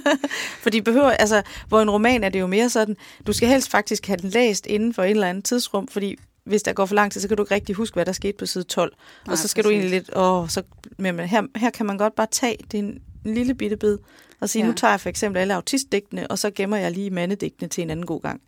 fordi 0.63 0.81
behøver, 0.81 1.11
altså, 1.11 1.43
hvor 1.69 1.81
en 1.81 1.91
roman 1.91 2.25
er 2.25 2.29
det 2.29 2.41
jo 2.41 2.47
mere 2.47 2.71
sådan, 2.71 2.97
du 3.27 3.33
skal 3.33 3.49
helst 3.49 3.71
faktisk 3.71 4.07
have 4.07 4.17
den 4.17 4.31
læst 4.31 4.67
inden 4.67 4.95
for 4.95 5.03
et 5.03 5.11
eller 5.11 5.29
andet 5.29 5.45
tidsrum, 5.45 5.89
fordi 5.89 6.17
hvis 6.49 6.63
der 6.63 6.73
går 6.73 6.87
for 6.87 6.95
lang 6.95 7.13
tid, 7.13 7.21
så 7.21 7.29
kan 7.29 7.37
du 7.37 7.43
ikke 7.43 7.55
rigtig 7.55 7.75
huske, 7.75 7.95
hvad 7.95 8.07
der 8.07 8.13
skete 8.13 8.33
på 8.39 8.47
side 8.47 8.65
12. 8.65 8.93
Nej, 9.27 9.33
og 9.33 9.39
så 9.39 9.49
skal 9.49 9.65
præcis. 9.65 9.75
du 9.77 9.81
egentlig 9.81 9.91
lidt, 9.91 10.17
åh, 10.17 10.49
så, 10.49 10.63
men 10.99 11.19
her, 11.21 11.43
her 11.57 11.71
kan 11.71 11.87
man 11.87 11.99
godt 11.99 12.15
bare 12.15 12.27
tage 12.31 12.57
en 12.75 13.01
lille 13.25 13.55
bitte 13.55 13.77
bid, 13.77 13.99
og 14.41 14.49
sige, 14.49 14.63
ja. 14.63 14.69
Nu 14.69 14.75
tager 14.75 14.93
jeg 14.93 15.01
for 15.01 15.09
eksempel 15.09 15.41
alle 15.41 15.55
autistdigtene, 15.55 16.31
og 16.31 16.39
så 16.39 16.51
gemmer 16.51 16.77
jeg 16.77 16.93
lige 16.93 17.11
mandedigtene 17.11 17.69
til 17.69 17.83
en 17.83 17.91
anden 17.91 18.07
god 18.07 18.21
gang. 18.21 18.41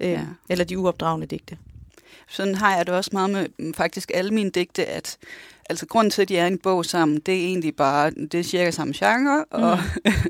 Øh, 0.00 0.08
Ja. 0.10 0.20
Eller 0.50 0.64
de 0.64 0.78
uopdragende 0.78 1.26
digte. 1.26 1.58
Sådan 2.28 2.54
har 2.54 2.76
jeg 2.76 2.86
det 2.86 2.94
også 2.94 3.10
meget 3.12 3.30
med 3.30 3.46
mm, 3.58 3.74
faktisk 3.74 4.10
alle 4.14 4.30
mine 4.30 4.50
digte, 4.50 4.86
at 4.86 5.18
altså 5.70 5.86
grunden 5.86 6.10
til, 6.10 6.22
at 6.22 6.28
de 6.28 6.36
er 6.36 6.46
en 6.46 6.58
bog 6.58 6.84
sammen, 6.84 7.20
det 7.26 7.34
er 7.34 7.46
egentlig 7.46 7.76
bare, 7.76 8.10
det 8.10 8.34
er 8.34 8.42
cirka 8.42 8.70
samme 8.70 8.94
genre, 8.96 9.44
og, 9.50 9.78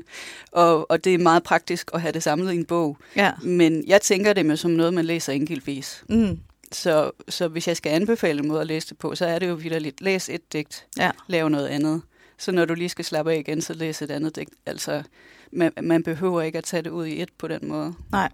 og, 0.63 0.91
og 0.91 1.03
det 1.03 1.13
er 1.13 1.17
meget 1.17 1.43
praktisk 1.43 1.91
at 1.93 2.01
have 2.01 2.11
det 2.11 2.23
samlet 2.23 2.53
i 2.53 2.55
en 2.55 2.65
bog. 2.65 2.97
Ja. 3.15 3.31
Men 3.43 3.83
jeg 3.87 4.01
tænker 4.01 4.33
det 4.33 4.45
med 4.45 4.57
som 4.57 4.71
noget, 4.71 4.93
man 4.93 5.05
læser 5.05 5.33
enkeltvis. 5.33 6.03
Mm. 6.09 6.39
Så, 6.73 7.11
så 7.29 7.47
hvis 7.47 7.67
jeg 7.67 7.77
skal 7.77 7.89
anbefale 7.89 8.39
en 8.39 8.47
måde 8.47 8.61
at 8.61 8.67
læse 8.67 8.89
det 8.89 8.97
på, 8.97 9.15
så 9.15 9.25
er 9.25 9.39
det 9.39 9.49
jo 9.49 9.53
vidderligt. 9.53 10.01
Læs 10.01 10.29
et 10.29 10.53
digt, 10.53 10.85
Ja. 10.97 11.11
lav 11.27 11.49
noget 11.49 11.67
andet. 11.67 12.01
Så 12.37 12.51
når 12.51 12.65
du 12.65 12.73
lige 12.73 12.89
skal 12.89 13.05
slappe 13.05 13.31
af 13.33 13.37
igen, 13.37 13.61
så 13.61 13.73
læs 13.73 14.01
et 14.01 14.11
andet 14.11 14.35
digt. 14.35 14.49
Altså, 14.65 15.03
man, 15.51 15.71
man 15.81 16.03
behøver 16.03 16.41
ikke 16.41 16.57
at 16.57 16.63
tage 16.63 16.83
det 16.83 16.89
ud 16.89 17.05
i 17.05 17.21
et 17.21 17.29
på 17.37 17.47
den 17.47 17.59
måde. 17.67 17.93
Nej. 18.11 18.29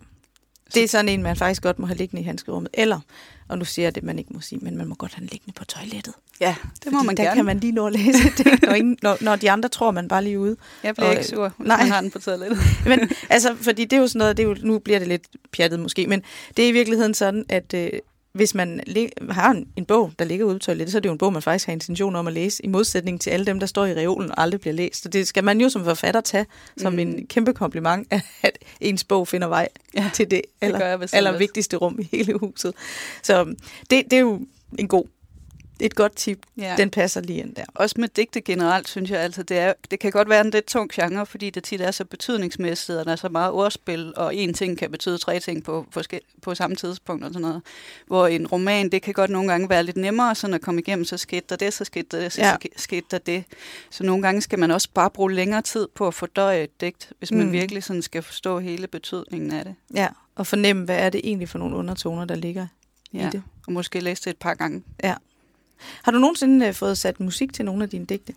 Det 0.73 0.83
er 0.83 0.87
sådan 0.87 1.09
en, 1.09 1.23
man 1.23 1.35
faktisk 1.35 1.61
godt 1.63 1.79
må 1.79 1.85
have 1.87 1.97
liggende 1.97 2.21
i 2.21 2.25
handskerummet. 2.25 2.69
Eller, 2.73 2.99
og 3.47 3.57
nu 3.57 3.65
siger 3.65 3.85
jeg 3.85 3.95
det, 3.95 4.03
man 4.03 4.19
ikke 4.19 4.33
må 4.33 4.41
sige, 4.41 4.59
men 4.59 4.77
man 4.77 4.87
må 4.87 4.95
godt 4.95 5.13
have 5.13 5.19
den 5.21 5.29
liggende 5.31 5.53
på 5.53 5.65
toilettet. 5.65 6.13
Ja, 6.39 6.55
det 6.83 6.91
må 6.91 6.97
Fordi 6.97 7.05
man 7.07 7.17
der 7.17 7.23
gerne. 7.23 7.35
kan 7.35 7.45
man 7.45 7.59
lige 7.59 7.71
nå 7.71 7.87
at 7.87 7.93
læse 7.93 8.17
det, 8.37 8.61
når, 8.61 8.73
ingen, 8.73 8.97
når, 9.01 9.17
når 9.21 9.35
de 9.35 9.51
andre 9.51 9.69
tror, 9.69 9.91
man 9.91 10.07
bare 10.07 10.23
lige 10.23 10.39
ude. 10.39 10.55
Jeg 10.83 10.95
bliver 10.95 11.07
Og- 11.07 11.13
ikke 11.13 11.27
sur, 11.27 11.53
hvis 11.57 11.67
nej. 11.67 11.77
man 11.77 11.91
har 11.91 12.01
den 12.01 12.11
på 12.11 12.19
toilettet. 12.19 12.59
Men 12.85 13.09
altså, 13.29 13.55
fordi 13.55 13.85
det 13.85 13.93
er 13.97 14.01
jo 14.01 14.07
sådan 14.07 14.19
noget, 14.19 14.37
det 14.37 14.43
er 14.43 14.47
jo, 14.47 14.55
nu 14.61 14.79
bliver 14.79 14.99
det 14.99 15.07
lidt 15.07 15.27
pjattet 15.51 15.79
måske, 15.79 16.07
men 16.07 16.23
det 16.57 16.65
er 16.65 16.69
i 16.69 16.71
virkeligheden 16.71 17.13
sådan, 17.13 17.45
at 17.49 17.73
øh, 17.73 17.89
hvis 18.33 18.55
man 18.55 18.81
har 19.29 19.51
en, 19.51 19.67
en 19.75 19.85
bog, 19.85 20.11
der 20.19 20.25
ligger 20.25 20.45
ude 20.45 20.55
på 20.55 20.59
toilettet, 20.59 20.91
så 20.91 20.97
er 20.97 20.99
det 20.99 21.09
jo 21.09 21.11
en 21.13 21.17
bog, 21.17 21.33
man 21.33 21.41
faktisk 21.41 21.65
har 21.65 21.73
intention 21.73 22.15
om 22.15 22.27
at 22.27 22.33
læse, 22.33 22.65
i 22.65 22.67
modsætning 22.67 23.21
til 23.21 23.29
alle 23.29 23.45
dem, 23.45 23.59
der 23.59 23.67
står 23.67 23.85
i 23.85 23.93
reolen 23.93 24.31
og 24.31 24.41
aldrig 24.41 24.61
bliver 24.61 24.73
læst. 24.73 25.03
Så 25.03 25.09
det 25.09 25.27
skal 25.27 25.43
man 25.43 25.61
jo 25.61 25.69
som 25.69 25.83
forfatter 25.83 26.21
tage 26.21 26.45
som 26.77 26.93
Mm. 26.93 26.99
en 26.99 27.27
kæmpe 27.27 27.53
kompliment, 27.53 28.07
at 28.43 28.57
ens 28.81 29.03
bog 29.03 29.27
finder 29.27 29.47
vej 29.47 29.69
Ja, 29.95 30.09
til 30.13 30.31
det, 30.31 30.41
gør 30.61 30.67
aller, 30.67 30.85
jeg 30.85 30.99
bestemt 30.99 31.17
aller 31.17 31.29
også. 31.31 31.39
vigtigste 31.39 31.77
rum 31.77 31.99
i 32.01 32.07
hele 32.17 32.33
huset. 32.37 32.73
Så 33.23 33.43
det, 33.89 34.03
det 34.03 34.13
er 34.13 34.19
jo 34.19 34.39
en 34.79 34.87
god, 34.87 35.05
et 35.79 35.95
godt 35.95 36.15
tip. 36.15 36.39
Ja. 36.57 36.75
Den 36.77 36.89
passer 36.89 37.21
lige 37.21 37.39
ind 37.39 37.55
der. 37.55 37.63
Også 37.73 37.95
med 37.99 38.07
digte 38.07 38.41
generelt, 38.41 38.87
synes 38.89 39.09
jeg, 39.11 39.19
altså, 39.19 39.43
det, 39.43 39.57
er, 39.57 39.73
det 39.91 39.99
kan 39.99 40.11
godt 40.11 40.29
være 40.29 40.41
en 40.41 40.49
lidt 40.49 40.65
tung 40.65 40.89
genre, 40.93 41.25
fordi 41.25 41.49
det 41.49 41.63
tit 41.63 41.81
er 41.81 41.91
så 41.91 42.05
betydningsmæssigt, 42.05 42.97
og 42.97 43.05
der 43.05 43.11
er 43.11 43.15
så 43.15 43.29
meget 43.29 43.51
ordspil, 43.51 44.13
og 44.15 44.35
en 44.35 44.53
ting 44.53 44.77
kan 44.77 44.91
betyde 44.91 45.17
tre 45.17 45.39
ting 45.39 45.63
på, 45.63 45.85
forske- 45.91 46.19
på 46.41 46.55
samme 46.55 46.75
tidspunkt 46.75 47.23
og 47.25 47.29
sådan 47.33 47.41
noget. 47.41 47.61
Hvor 48.07 48.27
en 48.27 48.47
roman, 48.47 48.89
det 48.89 49.01
kan 49.01 49.13
godt 49.13 49.29
nogle 49.31 49.51
gange 49.51 49.69
være 49.69 49.83
lidt 49.83 49.97
nemmere 49.97 50.35
sådan 50.35 50.53
at 50.53 50.61
komme 50.61 50.81
igennem, 50.81 51.05
så 51.05 51.17
skete 51.17 51.45
der 51.49 51.55
det, 51.55 51.73
så 51.73 51.85
skete 51.85 52.07
der 52.11 52.19
det, 52.19 52.31
så 52.31 52.41
Ja. 52.41 52.47
ja. 52.49 52.55
skete 52.75 53.05
der 53.11 53.17
det. 53.17 53.43
Så 53.89 54.03
nogle 54.03 54.21
gange 54.23 54.41
skal 54.41 54.59
man 54.59 54.71
også 54.71 54.89
bare 54.93 55.09
bruge 55.09 55.33
længere 55.33 55.61
tid 55.61 55.87
på 55.95 56.07
at 56.07 56.13
fordøje 56.13 56.63
et 56.63 56.81
digt, 56.81 57.13
hvis 57.19 57.31
man 57.31 57.45
Mm. 57.45 57.51
virkelig 57.51 57.83
sådan 57.83 58.01
skal 58.01 58.21
forstå 58.23 58.59
hele 58.59 58.87
betydningen 58.87 59.51
af 59.53 59.65
det. 59.65 59.75
Ja, 59.93 60.07
og 60.35 60.47
fornemme, 60.47 60.85
hvad 60.85 60.97
er 60.97 61.09
det 61.09 61.21
egentlig 61.23 61.49
for 61.49 61.59
nogle 61.59 61.75
undertoner, 61.75 62.25
der 62.25 62.35
ligger 62.35 62.67
i 63.11 63.17
Ja. 63.17 63.29
det. 63.31 63.43
Og 63.67 63.73
måske 63.73 63.99
læse 63.99 64.23
det 64.23 64.29
et 64.29 64.37
par 64.37 64.53
gange. 64.53 64.83
Har 66.03 66.11
du 66.11 66.17
nogensinde 66.19 66.67
øh, 66.67 66.73
fået 66.73 66.97
sat 66.97 67.19
musik 67.19 67.53
til 67.53 67.65
nogle 67.65 67.83
af 67.83 67.89
dine 67.89 68.05
digte? 68.05 68.33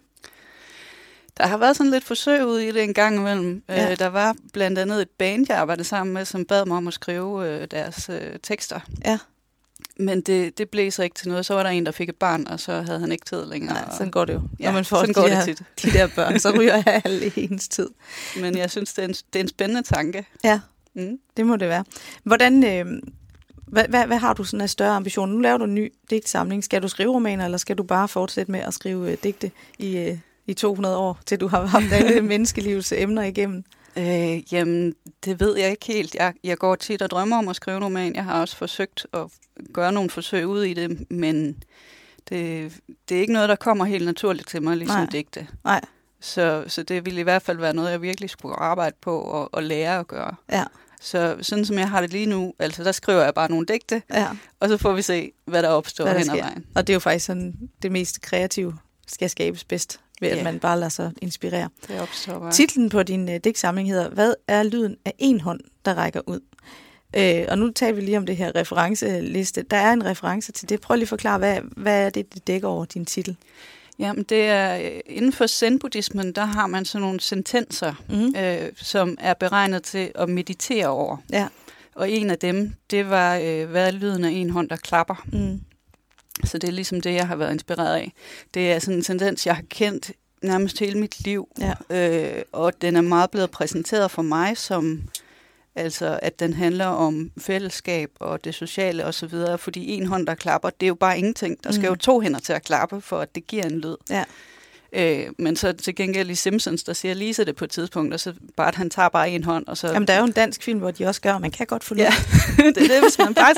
Der 1.39 1.47
har 1.47 1.57
været 1.57 1.77
sådan 1.77 1.91
lidt 1.93 2.05
forsøg 2.05 2.47
ud 2.47 2.59
i 2.59 2.73
det 2.73 2.83
en 2.83 2.95
gang 2.95 3.17
imellem. 3.17 3.63
Ja. 3.69 3.83
Ja. 3.85 3.91
Øh, 3.91 3.99
der 3.99 4.07
var 4.07 4.37
blandt 4.53 4.79
andet 4.79 5.03
et 5.03 5.11
band, 5.11 5.47
jeg 5.49 5.59
arbejdede 5.59 5.85
sammen 5.85 6.15
med, 6.15 6.25
som 6.25 6.45
bad 6.45 6.65
mig 6.67 6.77
om 6.77 6.89
at 6.89 6.95
skrive 6.95 7.49
øh, 7.49 7.69
deres 7.71 8.09
øh, 8.09 8.39
tekster. 8.43 8.81
Ja. 9.05 9.19
Men 9.97 10.21
det, 10.21 10.59
det 10.59 10.71
blev 10.71 10.91
så 10.91 11.03
ikke 11.03 11.15
til 11.15 11.29
noget. 11.29 11.47
Så 11.47 11.55
var 11.55 11.63
der 11.63 11.71
en, 11.71 11.87
der 11.87 11.93
fik 11.93 12.09
et 12.09 12.17
barn, 12.17 12.47
og 12.47 12.61
så 12.61 12.81
havde 12.83 13.01
han 13.01 13.13
ikke 13.13 13.25
tid 13.25 13.45
længere. 13.47 13.75
Nej, 13.75 13.89
sådan 13.93 14.11
går 14.11 14.25
det 14.25 14.35
jo. 14.35 14.41
Ja, 14.61 14.65
Når 14.65 14.73
man 14.73 14.85
får 14.85 14.97
sådan 14.97 15.09
de, 15.09 15.15
går 15.15 15.23
det 15.23 15.33
der, 15.33 15.45
tit. 15.45 15.63
de 15.83 15.91
der 15.99 16.09
børn, 16.17 16.39
så 16.39 16.51
ryger 16.59 16.83
jeg 16.87 17.03
alle 17.05 17.33
ens 17.37 17.69
tid. 17.69 17.89
Men 18.41 18.57
jeg 18.59 18.71
synes, 18.71 18.93
det 18.95 19.05
er 19.05 19.09
en, 19.09 19.15
det 19.15 19.37
er 19.37 19.41
en 19.41 19.49
spændende 19.49 19.83
tanke. 19.83 20.27
Ja, 20.45 20.61
Mm. 20.95 21.19
det 21.37 21.47
må 21.47 21.57
det 21.57 21.69
være. 21.69 21.85
Hvordan, 22.25 22.65
øh, 22.65 23.03
hvad, 23.73 23.85
hvad, 23.89 24.07
hvad 24.07 24.19
har 24.19 24.33
du 24.35 24.45
sådan 24.45 24.61
af 24.61 24.71
større 24.71 24.97
ambitioner? 24.97 25.35
Nu 25.35 25.41
laver 25.41 25.59
du 25.59 25.65
en 25.65 25.75
ny 25.75 25.93
digtsamling. 26.11 26.65
Skal 26.65 26.83
du 26.83 26.89
skrive 26.89 27.13
romaner, 27.13 27.45
eller 27.45 27.59
skal 27.59 27.79
du 27.79 27.83
bare 27.83 28.09
fortsætte 28.09 28.53
med 28.53 28.61
at 28.61 28.75
skrive 28.75 29.11
øh, 29.13 29.17
digte 29.25 29.51
i, 29.79 29.97
øh, 29.99 30.19
i 30.47 30.55
200 30.55 30.97
år, 30.97 31.19
til 31.27 31.41
du 31.41 31.47
har 31.49 31.67
haft 31.67 31.93
alle 31.93 32.21
menneskelivets 32.33 32.93
emner 32.97 33.23
igennem? 33.23 33.65
Øh, 33.97 34.53
jamen, 34.55 34.95
det 35.25 35.41
ved 35.41 35.57
jeg 35.57 35.71
ikke 35.71 35.87
helt. 35.87 36.15
Jeg, 36.15 36.35
jeg 36.45 36.59
går 36.59 36.75
tit 36.75 37.03
og 37.03 37.11
drømmer 37.11 37.39
om 37.39 37.49
at 37.49 37.57
skrive 37.57 37.77
en 37.77 37.85
roman. 37.85 38.15
Jeg 38.15 38.25
har 38.25 38.41
også 38.41 38.57
forsøgt 38.57 39.07
at 39.13 39.21
gøre 39.73 39.93
nogle 39.93 40.11
forsøg 40.11 40.47
ud 40.47 40.63
i 40.63 40.75
det, 40.75 41.11
men 41.11 41.63
det, 42.29 42.73
det 43.09 43.17
er 43.17 43.21
ikke 43.21 43.33
noget, 43.33 43.49
der 43.49 43.57
kommer 43.57 43.85
helt 43.85 44.05
naturligt 44.05 44.49
til 44.49 44.63
mig, 44.63 44.77
ligesom 44.77 45.01
Nej. 45.01 45.09
digte. 45.13 45.47
Nej, 45.65 45.81
Så, 46.21 46.65
så 46.67 46.83
det 46.83 47.05
ville 47.05 47.21
i 47.21 47.23
hvert 47.25 47.43
fald 47.43 47.59
være 47.59 47.75
noget, 47.75 47.91
jeg 47.91 48.03
virkelig 48.03 48.31
skulle 48.31 48.55
arbejde 48.55 48.97
på 49.01 49.21
og, 49.21 49.55
og 49.55 49.63
lære 49.63 49.99
at 49.99 50.07
gøre. 50.09 50.35
ja, 50.53 50.65
Så 51.03 51.37
sådan 51.41 51.65
som 51.65 51.79
jeg 51.79 51.89
har 51.89 52.01
det 52.01 52.11
lige 52.13 52.27
nu, 52.27 52.55
altså 52.59 52.85
der 52.85 52.93
skriver 52.93 53.23
jeg 53.23 53.35
bare 53.35 53.51
nogle 53.51 53.67
digte, 53.67 54.03
ja. 54.11 54.29
og 54.61 54.69
så 54.69 54.77
får 54.77 54.93
vi 54.93 55.03
se, 55.03 55.33
hvad 55.45 55.63
der 55.63 55.69
opstår 55.69 56.05
Hvad 56.05 56.15
der 56.15 56.21
hen 56.21 56.31
ad 56.31 56.37
vejen. 56.37 56.65
Og 56.75 56.87
det 56.87 56.93
er 56.93 56.95
jo 56.95 57.01
faktisk 57.01 57.27
sådan, 57.27 57.55
det 57.83 57.93
mest 57.93 58.21
kreative 58.21 58.75
skal 59.09 59.31
skabes 59.31 59.65
bedst, 59.65 60.01
ved 60.21 60.29
Ja. 60.29 60.37
at 60.37 60.45
man 60.45 60.59
bare 60.59 60.79
lader 60.79 60.89
sig 60.89 61.13
inspirere. 61.23 61.69
Det 61.89 62.01
opstår 62.01 62.39
bare. 62.39 62.53
Titlen 62.53 62.89
på 62.89 63.03
din 63.03 63.29
øh, 63.29 63.37
digtsamling 63.45 63.89
hedder, 63.89 64.09
Hvad 64.09 64.35
er 64.49 64.63
lyden 64.63 64.97
af 65.05 65.15
en 65.19 65.41
hånd, 65.41 65.61
der 65.85 65.95
rækker 65.95 66.21
ud? 66.27 66.41
Øh, 67.17 67.45
og 67.49 67.59
nu 67.59 67.71
taler 67.71 67.95
vi 67.95 68.01
lige 68.01 68.17
om 68.19 68.27
det 68.27 68.37
her 68.37 68.55
referenceliste. 68.57 69.63
Der 69.63 69.77
er 69.77 69.93
en 69.93 70.05
reference 70.05 70.53
til 70.53 70.69
det. 70.69 70.81
Prøv 70.81 70.95
lige 70.95 71.05
at 71.05 71.09
forklare, 71.09 71.39
hvad, 71.39 71.59
hvad 71.77 72.07
er 72.07 72.11
det, 72.11 72.35
det 72.35 72.47
dækker 72.47 72.69
over 72.69 72.85
din 72.85 73.05
titel? 73.05 73.37
Jamen, 73.99 74.23
det 74.25 74.43
er 74.45 74.77
øh, 74.77 75.01
inden 75.07 75.33
for 75.33 75.47
zen-buddhismen, 75.47 76.33
der 76.33 76.45
har 76.45 76.67
man 76.67 76.85
sådan 76.85 77.03
nogle 77.03 77.21
sentenser, 77.21 77.95
Mm. 78.09 78.35
øh, 78.37 78.69
som 78.77 79.17
er 79.21 79.35
beregnet 79.35 79.83
til 79.83 80.13
at 80.15 80.29
meditere 80.29 80.87
over. 80.87 81.17
Ja. 81.33 81.49
Og 81.95 82.11
en 82.11 82.31
af 82.31 82.39
dem, 82.39 82.73
det 82.91 83.11
var, 83.11 83.37
øh, 83.37 83.71
hvad 83.71 83.87
er 83.87 83.91
lyden 83.91 84.25
af 84.25 84.31
en 84.31 84.51
hånd, 84.51 84.69
der 84.69 84.77
klapper? 84.77 85.25
Mm. 85.33 85.61
Så 86.45 86.59
det 86.59 86.69
er 86.69 86.73
ligesom 86.73 87.01
det, 87.01 87.15
jeg 87.15 87.29
har 87.29 87.37
været 87.37 87.53
inspireret 87.53 87.95
af. 87.97 88.13
Det 88.55 88.73
er 88.73 88.79
sådan 88.79 88.95
en 88.99 89.03
tendens, 89.03 89.47
jeg 89.47 89.55
har 89.57 89.63
kendt 89.71 90.13
nærmest 90.43 90.79
hele 90.79 90.99
mit 90.99 91.25
liv. 91.25 91.49
Ja. 91.61 91.73
Øh, 92.37 92.43
og 92.53 92.83
den 92.83 92.97
er 92.97 93.01
meget 93.01 93.31
blevet 93.31 93.51
præsenteret 93.51 94.11
for 94.11 94.23
mig 94.23 94.57
som, 94.59 95.03
altså 95.75 96.19
at 96.23 96.41
den 96.41 96.53
handler 96.55 96.87
om 96.87 97.31
fællesskab 97.39 98.11
og 98.21 98.45
det 98.45 98.55
sociale 98.55 99.05
osv., 99.07 99.35
fordi 99.59 99.91
en 99.91 100.07
hånd, 100.07 100.27
der 100.27 100.35
klapper, 100.35 100.71
det 100.71 100.87
er 100.87 100.89
jo 100.89 100.95
bare 100.95 101.19
ingenting. 101.19 101.65
Der 101.65 101.71
skal 101.73 101.83
Mm. 101.83 101.89
jo 101.89 101.95
to 101.95 102.21
hænder 102.21 102.41
til 102.41 102.53
at 102.53 102.65
klappe, 102.65 103.01
for 103.01 103.19
at 103.19 103.35
det 103.35 103.47
giver 103.47 103.63
en 103.65 103.81
lyd. 103.81 103.97
Ja. 104.11 104.25
Øh, 104.95 105.27
men 105.39 105.57
så 105.57 105.73
til 105.73 105.95
gengæld 105.95 106.31
i 106.31 106.35
Simpsons, 106.35 106.85
der 106.85 106.93
siger 106.93 107.15
Lisa 107.15 107.45
det 107.45 107.57
på 107.57 107.65
et 107.65 107.71
tidspunkt, 107.71 108.15
og 108.15 108.21
så 108.21 108.33
bare, 108.57 108.69
at 108.69 108.75
han 108.75 108.91
tager 108.91 109.09
bare 109.09 109.31
en 109.31 109.45
hånd, 109.45 109.67
og 109.67 109.77
så... 109.77 109.87
Jamen, 109.89 110.09
der 110.09 110.15
er 110.15 110.19
jo 110.19 110.25
en 110.25 110.33
dansk 110.33 110.63
film, 110.63 110.79
hvor 110.79 110.91
de 110.91 111.07
også 111.07 111.21
gør, 111.21 111.33
og 111.33 111.41
man 111.41 111.51
kan 111.51 111.67
godt 111.67 111.85
få. 111.85 111.95
Ja, 111.95 112.13
det 112.57 112.67
er 112.67 112.73
det, 112.73 113.01
hvis 113.03 113.19
man 113.19 113.35
bare 113.35 113.55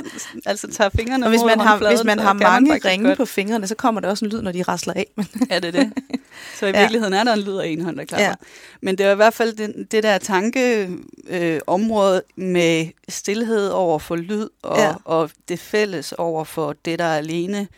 altså, 0.46 0.70
tager 0.72 0.90
fingrene 0.96 1.26
Og 1.26 1.30
hvis 1.30 1.40
man 1.46 1.60
har, 1.60 1.88
hvis 1.88 2.04
man 2.04 2.18
har 2.18 2.32
man 2.32 2.42
mange 2.42 2.70
faktisk 2.70 2.86
ringe 2.86 3.06
godt. 3.08 3.18
på 3.18 3.24
fingrene, 3.24 3.66
så 3.66 3.74
kommer 3.74 4.00
der 4.00 4.08
også 4.08 4.24
en 4.24 4.30
lyd, 4.30 4.42
når 4.42 4.52
de 4.52 4.62
rasler 4.62 4.92
af. 4.96 5.06
Ja, 5.50 5.58
det 5.58 5.64
er 5.64 5.70
det. 5.70 5.92
Så 6.58 6.66
i 6.66 6.70
Ja. 6.70 6.78
virkeligheden 6.80 7.14
er 7.14 7.24
der 7.24 7.32
en 7.32 7.40
lyd 7.40 7.56
af 7.56 7.66
en 7.68 7.80
hånd, 7.80 7.96
der 7.96 8.04
klapper. 8.04 8.26
Ja. 8.26 8.34
Men 8.82 8.98
det 8.98 9.06
er 9.06 9.12
i 9.12 9.16
hvert 9.16 9.34
fald 9.34 9.52
det, 9.52 9.92
det 9.92 10.02
der 10.02 10.18
tankeområde 10.18 12.22
øh, 12.38 12.44
med 12.44 12.86
stillhed 13.08 13.68
over 13.68 13.98
for 13.98 14.16
lyd, 14.16 14.48
og, 14.62 14.78
ja. 14.78 14.92
og 15.04 15.30
det 15.48 15.58
fælles 15.58 16.12
over 16.12 16.44
for 16.44 16.74
det, 16.84 16.98
der 16.98 17.04
er 17.04 17.16
alene. 17.18 17.68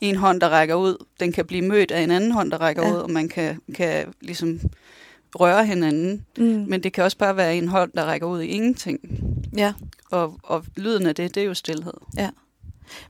En 0.00 0.16
hånd, 0.16 0.40
der 0.40 0.48
rækker 0.48 0.74
ud, 0.74 1.04
den 1.20 1.32
kan 1.32 1.44
blive 1.46 1.62
mødt 1.62 1.90
af 1.90 2.00
en 2.00 2.10
anden 2.10 2.32
hånd, 2.32 2.50
der 2.50 2.58
rækker 2.58 2.82
Ja. 2.82 2.88
ja. 2.88 2.94
ud, 2.94 2.98
og 3.00 3.10
man 3.10 3.28
kan, 3.28 3.60
kan 3.74 4.14
ligesom 4.20 4.60
røre 5.34 5.66
hinanden. 5.66 6.24
mm. 6.38 6.64
Men 6.68 6.82
det 6.82 6.92
kan 6.92 7.04
også 7.04 7.18
bare 7.18 7.36
være 7.36 7.56
en 7.56 7.68
hånd, 7.68 7.90
der 7.94 8.04
rækker 8.04 8.26
ud 8.26 8.40
i 8.42 8.46
ingenting. 8.46 9.00
ja. 9.56 9.72
Og, 10.10 10.38
og 10.42 10.64
lyden 10.76 11.06
af 11.06 11.14
det, 11.14 11.34
det 11.34 11.40
er 11.40 11.44
jo 11.46 11.54
stillhed. 11.54 11.92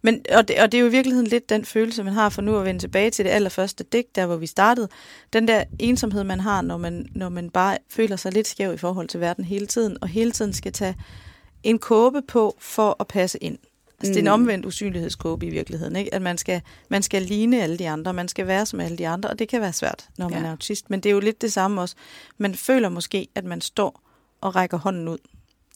Men, 0.02 0.20
og, 0.36 0.48
det, 0.48 0.56
og 0.60 0.72
det 0.72 0.78
er 0.78 0.82
jo 0.82 0.86
i 0.88 0.90
virkeligheden 0.90 1.26
lidt 1.26 1.48
den 1.48 1.64
følelse, 1.64 2.02
man 2.04 2.12
har 2.12 2.28
for 2.28 2.42
nu 2.42 2.56
at 2.58 2.64
vende 2.64 2.80
tilbage 2.80 3.10
til 3.10 3.24
det 3.24 3.30
allerførste 3.30 3.84
digt, 3.84 4.16
der 4.16 4.26
hvor 4.26 4.36
vi 4.36 4.46
startede. 4.46 4.88
Den 5.32 5.48
der 5.48 5.64
ensomhed, 5.78 6.24
man 6.24 6.40
har, 6.40 6.62
når 6.62 6.76
man, 6.76 7.06
når 7.14 7.28
man 7.28 7.50
bare 7.50 7.78
føler 7.90 8.16
sig 8.16 8.32
lidt 8.32 8.46
skæv 8.46 8.74
i 8.74 8.76
forhold 8.76 9.08
til 9.08 9.20
verden 9.20 9.44
hele 9.44 9.66
tiden, 9.66 9.96
og 10.00 10.08
hele 10.08 10.30
tiden 10.32 10.52
skal 10.52 10.72
tage 10.72 10.96
en 11.62 11.78
kåbe 11.78 12.22
på 12.28 12.56
for 12.60 12.96
at 13.00 13.06
passe 13.08 13.38
ind. 13.44 13.58
Altså, 14.00 14.12
det 14.12 14.16
er 14.16 14.18
en 14.20 14.24
Mm. 14.40 14.42
omvendt 14.42 14.66
usynlighedskåbe 14.66 15.46
i 15.46 15.50
virkeligheden, 15.50 15.96
ikke? 15.96 16.14
At 16.14 16.22
man 16.22 16.38
skal, 16.38 16.60
man 16.88 17.02
skal 17.02 17.22
ligne 17.22 17.62
alle 17.62 17.76
de 17.78 17.88
andre, 17.88 18.12
man 18.12 18.28
skal 18.28 18.46
være 18.46 18.66
som 18.66 18.80
alle 18.80 18.98
de 18.98 19.08
andre, 19.08 19.30
og 19.30 19.38
det 19.38 19.48
kan 19.48 19.60
være 19.60 19.72
svært, 19.72 20.08
når 20.18 20.28
man 20.28 20.40
Ja. 20.40 20.46
er 20.46 20.50
autist. 20.50 20.90
Men 20.90 21.00
det 21.00 21.08
er 21.08 21.12
jo 21.14 21.20
lidt 21.20 21.42
det 21.42 21.52
samme 21.52 21.80
også. 21.80 21.94
Man 22.38 22.54
føler 22.54 22.88
måske, 22.88 23.28
at 23.34 23.44
man 23.44 23.60
står 23.60 24.02
og 24.40 24.56
rækker 24.56 24.76
hånden 24.78 25.08
ud, 25.08 25.18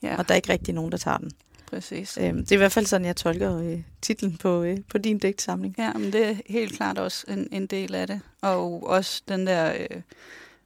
Ja, 0.03 0.17
og 0.19 0.29
der 0.29 0.35
er 0.35 0.37
ikke 0.37 0.53
rigtig 0.53 0.75
nogen, 0.75 0.93
der 0.93 0.99
tager 0.99 1.17
den. 1.19 1.31
præcis. 1.71 2.19
Øhm, 2.21 2.39
det 2.39 2.53
er 2.53 2.57
i 2.57 2.59
hvert 2.59 2.73
fald 2.73 2.87
sådan, 2.87 3.07
jeg 3.07 3.17
tolker 3.17 3.59
øh, 3.59 3.83
titlen 4.03 4.37
på, 4.37 4.63
øh, 4.63 4.79
på 4.91 4.99
din 4.99 5.19
digtsamling. 5.19 5.75
Ja, 5.79 5.93
men 5.93 6.13
det 6.13 6.27
er 6.29 6.35
helt 6.47 6.73
klart 6.77 6.99
også 6.99 7.25
en, 7.29 7.49
en 7.53 7.67
del 7.67 7.95
af 7.95 8.07
det. 8.07 8.21
Og 8.43 8.87
også 8.87 9.23
den 9.29 9.47
der 9.47 9.73
øh, 9.91 10.01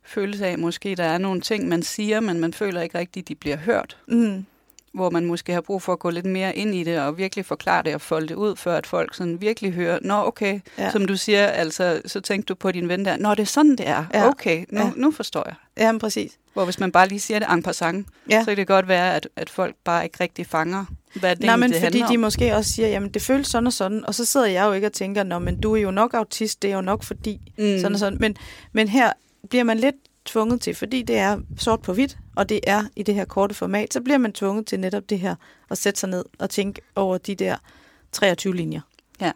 følelse 0.02 0.46
af, 0.46 0.58
måske 0.58 0.94
der 0.94 1.04
er 1.04 1.18
nogle 1.18 1.40
ting, 1.40 1.68
man 1.68 1.82
siger, 1.82 2.20
men 2.20 2.40
man 2.40 2.52
føler 2.52 2.80
ikke 2.80 2.98
rigtigt, 2.98 3.28
de 3.28 3.34
bliver 3.34 3.56
hørt. 3.56 3.96
Mm. 4.08 4.44
Hvor 4.94 5.10
man 5.10 5.24
måske 5.24 5.52
har 5.52 5.60
brug 5.60 5.82
for 5.82 5.92
at 5.92 5.98
gå 5.98 6.10
lidt 6.10 6.26
mere 6.26 6.56
ind 6.56 6.74
i 6.74 6.84
det, 6.84 7.00
og 7.00 7.18
virkelig 7.18 7.46
forklare 7.46 7.82
det 7.82 7.94
og 7.94 8.00
folde 8.00 8.28
det 8.28 8.34
ud, 8.34 8.56
før 8.56 8.76
at 8.76 8.86
folk 8.86 9.14
sådan 9.14 9.40
virkelig 9.40 9.72
hører, 9.72 9.98
nå 10.02 10.14
okay, 10.14 10.60
Ja. 10.78 10.90
som 10.90 11.04
du 11.06 11.16
siger, 11.16 11.46
altså, 11.46 12.00
så 12.06 12.20
tænkte 12.20 12.46
du 12.46 12.54
på 12.54 12.72
din 12.72 12.88
ven 12.88 13.04
der, 13.04 13.16
nå 13.16 13.30
det 13.30 13.38
er 13.40 13.44
sådan, 13.46 13.70
det 13.76 13.88
er, 13.88 14.04
Ja. 14.14 14.28
okay, 14.28 14.64
nu, 14.70 14.80
Ja. 14.80 14.90
nu 14.96 15.10
forstår 15.10 15.42
jeg. 15.46 15.54
Ja, 15.76 15.92
men 15.92 15.98
præcis. 15.98 16.32
Hvor 16.52 16.64
hvis 16.64 16.80
man 16.80 16.92
bare 16.92 17.08
lige 17.08 17.20
siger 17.20 17.38
det 17.38 17.48
en 17.52 17.62
passant, 17.62 18.06
Ja. 18.30 18.40
så 18.40 18.46
kan 18.46 18.56
det 18.56 18.66
godt 18.66 18.88
være, 18.88 19.14
at, 19.14 19.28
at 19.36 19.50
folk 19.50 19.74
bare 19.84 20.04
ikke 20.04 20.16
rigtig 20.20 20.46
fanger, 20.46 20.84
hvad 21.14 21.36
det 21.36 21.44
Nej, 21.44 21.56
men 21.56 21.62
egentlig 21.72 21.82
fordi 21.86 21.98
de 22.12 22.16
om. 22.16 22.20
måske 22.20 22.54
også 22.56 22.72
siger, 22.72 22.88
jamen 22.88 23.08
det 23.08 23.22
føles 23.22 23.46
sådan 23.46 23.66
og 23.66 23.72
sådan, 23.72 24.06
og 24.06 24.14
så 24.14 24.24
sidder 24.24 24.46
jeg 24.46 24.64
jo 24.66 24.72
ikke 24.72 24.86
og 24.86 24.92
tænker, 24.92 25.22
nå, 25.22 25.38
men 25.38 25.60
du 25.60 25.72
er 25.76 25.80
jo 25.80 25.90
nok 25.90 26.14
autist, 26.14 26.62
det 26.62 26.70
er 26.70 26.74
jo 26.74 26.80
nok 26.80 27.02
fordi, 27.02 27.40
mm. 27.58 27.78
sådan 27.80 27.92
og 27.92 27.98
sådan. 27.98 28.18
Men, 28.20 28.36
men 28.72 28.88
her 28.88 29.12
bliver 29.50 29.64
man 29.64 29.78
lidt 29.78 29.94
tvunget 30.24 30.60
til, 30.60 30.74
fordi 30.74 31.02
det 31.02 31.16
er 31.16 31.40
sort 31.58 31.82
på 31.82 31.92
hvidt, 31.92 32.18
og 32.36 32.48
det 32.48 32.60
er 32.66 32.84
i 32.96 33.02
det 33.02 33.14
her 33.14 33.24
korte 33.24 33.54
format, 33.54 33.92
så 33.92 34.00
bliver 34.00 34.18
man 34.18 34.32
tvunget 34.32 34.66
til 34.66 34.80
netop 34.80 35.10
det 35.10 35.18
her, 35.18 35.34
at 35.70 35.78
sætte 35.78 36.00
sig 36.00 36.08
ned 36.08 36.24
og 36.38 36.50
tænke 36.50 36.80
over 36.94 37.18
de 37.18 37.34
der 37.34 37.56
23 38.12 38.56
linjer. 38.56 38.80
Ja. 39.20 39.32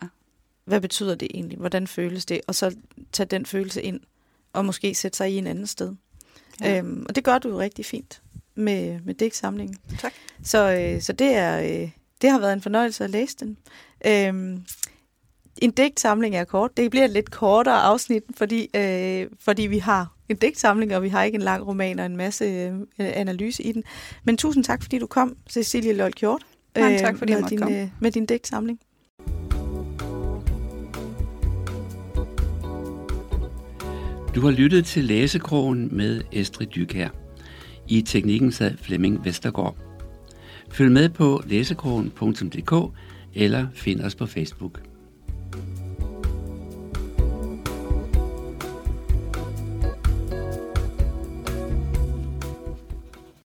Hvad 0.64 0.80
betyder 0.80 1.14
det 1.14 1.28
egentlig? 1.34 1.58
Hvordan 1.58 1.86
føles 1.86 2.26
det? 2.26 2.40
Og 2.46 2.54
så 2.54 2.76
tage 3.12 3.26
den 3.26 3.46
følelse 3.46 3.82
ind, 3.82 4.00
og 4.52 4.64
måske 4.64 4.94
sætte 4.94 5.16
sig 5.16 5.30
i 5.30 5.36
en 5.36 5.46
anden 5.46 5.66
sted. 5.66 5.94
Ja. 6.60 6.78
Øhm, 6.78 7.06
og 7.08 7.14
det 7.14 7.24
gør 7.24 7.38
du 7.38 7.48
jo 7.48 7.60
rigtig 7.60 7.86
fint 7.86 8.22
med, 8.54 9.00
med 9.04 9.14
digtsamlingen. 9.14 9.78
Tak. 9.98 10.12
Så, 10.42 10.72
øh, 10.72 11.02
så 11.02 11.12
det, 11.12 11.34
er, 11.34 11.60
øh, 11.60 11.90
det 12.22 12.30
har 12.30 12.38
været 12.38 12.52
en 12.52 12.62
fornøjelse 12.62 13.04
at 13.04 13.10
læse 13.10 13.36
den. 13.40 13.56
Øhm, 14.06 14.64
en 15.62 15.70
digtsamling 15.70 16.36
er 16.36 16.44
kort. 16.44 16.76
Det 16.76 16.90
bliver 16.90 17.04
et 17.04 17.10
lidt 17.10 17.30
kortere 17.30 17.80
afsnit, 17.80 18.22
fordi, 18.36 18.68
øh, 18.76 19.26
fordi 19.40 19.62
vi 19.62 19.78
har 19.78 20.12
en 20.28 20.36
digtsamling, 20.36 20.96
og 20.96 21.02
vi 21.02 21.08
har 21.08 21.22
ikke 21.22 21.36
en 21.36 21.42
lang 21.42 21.66
roman 21.66 21.98
og 21.98 22.06
en 22.06 22.16
masse 22.16 22.44
øh, 22.44 22.80
analyse 22.98 23.62
i 23.62 23.72
den. 23.72 23.84
Men 24.24 24.36
tusind 24.36 24.64
tak, 24.64 24.82
fordi 24.82 24.98
du 24.98 25.06
kom, 25.06 25.36
Cecilie 25.50 25.92
Lold 25.92 26.12
Hjort, 26.20 26.42
Mange 26.76 26.98
tak, 26.98 27.18
fordi 27.18 27.32
jeg 27.32 27.40
med, 27.40 27.48
din, 27.48 27.58
komme. 27.58 27.82
øh, 27.82 27.88
med 28.00 28.10
din 28.10 28.26
digtsamling. 28.26 28.80
Du 34.34 34.40
har 34.40 34.50
lyttet 34.50 34.86
til 34.86 35.04
Læsekrogen 35.04 35.96
med 35.96 36.20
Estrid 36.32 36.66
Dykær. 36.66 37.08
I 37.88 38.02
teknikken 38.02 38.52
sad 38.52 38.76
Flemming 38.82 39.24
Vestergaard. 39.24 39.76
Følg 40.70 40.92
med 40.92 41.08
på 41.08 41.42
læsekrogen.dk 41.46 42.94
eller 43.34 43.66
find 43.74 44.00
os 44.00 44.14
på 44.14 44.26
Facebook. 44.26 44.80